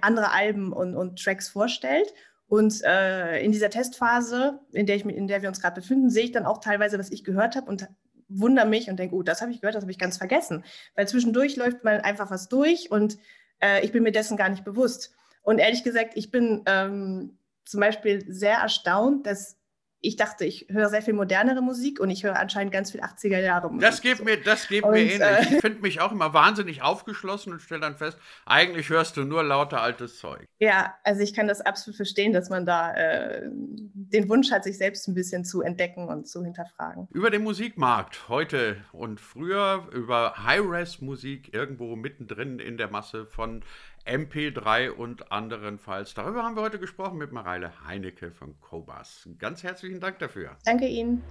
andere 0.00 0.32
Alben 0.32 0.72
und, 0.72 0.96
und, 0.96 1.22
Tracks 1.22 1.48
vorstellt. 1.48 2.12
Und 2.52 2.84
äh, 2.84 3.42
in 3.42 3.50
dieser 3.50 3.70
Testphase, 3.70 4.60
in 4.72 4.84
der, 4.84 4.96
ich, 4.96 5.06
in 5.06 5.26
der 5.26 5.40
wir 5.40 5.48
uns 5.48 5.62
gerade 5.62 5.80
befinden, 5.80 6.10
sehe 6.10 6.24
ich 6.24 6.32
dann 6.32 6.44
auch 6.44 6.58
teilweise, 6.58 6.98
was 6.98 7.10
ich 7.10 7.24
gehört 7.24 7.56
habe 7.56 7.66
und 7.66 7.88
wundere 8.28 8.66
mich 8.66 8.90
und 8.90 8.98
denke, 8.98 9.14
oh, 9.14 9.22
das 9.22 9.40
habe 9.40 9.52
ich 9.52 9.62
gehört, 9.62 9.74
das 9.74 9.84
habe 9.84 9.90
ich 9.90 9.98
ganz 9.98 10.18
vergessen. 10.18 10.62
Weil 10.94 11.08
zwischendurch 11.08 11.56
läuft 11.56 11.82
mal 11.82 12.02
einfach 12.02 12.30
was 12.30 12.50
durch 12.50 12.90
und 12.90 13.16
äh, 13.62 13.82
ich 13.82 13.90
bin 13.90 14.02
mir 14.02 14.12
dessen 14.12 14.36
gar 14.36 14.50
nicht 14.50 14.64
bewusst. 14.64 15.14
Und 15.40 15.60
ehrlich 15.60 15.82
gesagt, 15.82 16.12
ich 16.14 16.30
bin 16.30 16.60
ähm, 16.66 17.38
zum 17.64 17.80
Beispiel 17.80 18.22
sehr 18.28 18.58
erstaunt, 18.58 19.26
dass 19.26 19.56
ich 20.04 20.16
dachte, 20.16 20.44
ich 20.44 20.66
höre 20.68 20.88
sehr 20.88 21.00
viel 21.00 21.14
modernere 21.14 21.62
Musik 21.62 22.00
und 22.00 22.10
ich 22.10 22.24
höre 22.24 22.36
anscheinend 22.36 22.72
ganz 22.72 22.90
viel 22.90 23.00
80er 23.00 23.38
Jahre 23.38 23.68
Musik. 23.68 23.80
Das 23.80 24.02
geht 24.02 24.24
mir, 24.24 24.36
das 24.36 24.66
geht 24.66 24.82
und, 24.82 24.90
mir 24.90 24.98
ähnlich. 24.98 25.20
Äh, 25.20 25.42
ich 25.42 25.60
finde 25.60 25.80
mich 25.80 26.00
auch 26.00 26.10
immer 26.10 26.34
wahnsinnig 26.34 26.82
aufgeschlossen 26.82 27.52
und 27.52 27.60
stelle 27.60 27.80
dann 27.80 27.96
fest, 27.96 28.18
eigentlich 28.44 28.90
hörst 28.90 29.16
du 29.16 29.22
nur 29.22 29.44
lauter 29.44 29.80
altes 29.80 30.18
Zeug. 30.18 30.48
Ja, 30.58 30.94
also 31.04 31.22
ich 31.22 31.34
kann 31.34 31.46
das 31.46 31.60
absolut 31.60 31.96
verstehen, 31.96 32.32
dass 32.32 32.50
man 32.50 32.66
da 32.66 32.92
äh, 32.94 33.42
den 33.52 34.28
Wunsch 34.28 34.50
hat, 34.50 34.64
sich 34.64 34.76
selbst 34.76 35.06
ein 35.06 35.14
bisschen 35.14 35.44
zu 35.44 35.62
entdecken 35.62 36.08
und 36.08 36.26
zu 36.26 36.42
hinterfragen. 36.42 37.06
Über 37.12 37.30
den 37.30 37.44
Musikmarkt 37.44 38.28
heute 38.28 38.78
und 38.90 39.20
früher, 39.20 39.86
über 39.92 40.34
High-Res-Musik 40.44 41.54
irgendwo 41.54 41.94
mittendrin 41.94 42.58
in 42.58 42.76
der 42.76 42.90
Masse 42.90 43.26
von 43.26 43.62
MP3 44.06 44.90
und 44.90 45.30
anderenfalls. 45.32 46.14
Darüber 46.14 46.42
haben 46.42 46.56
wir 46.56 46.62
heute 46.62 46.78
gesprochen 46.78 47.18
mit 47.18 47.32
Mareile 47.32 47.72
Heinecke 47.86 48.30
von 48.30 48.60
Cobas. 48.60 49.28
Ganz 49.38 49.62
herzlichen 49.62 50.00
Dank 50.00 50.18
dafür. 50.18 50.56
Danke 50.64 50.86
Ihnen. 50.86 51.22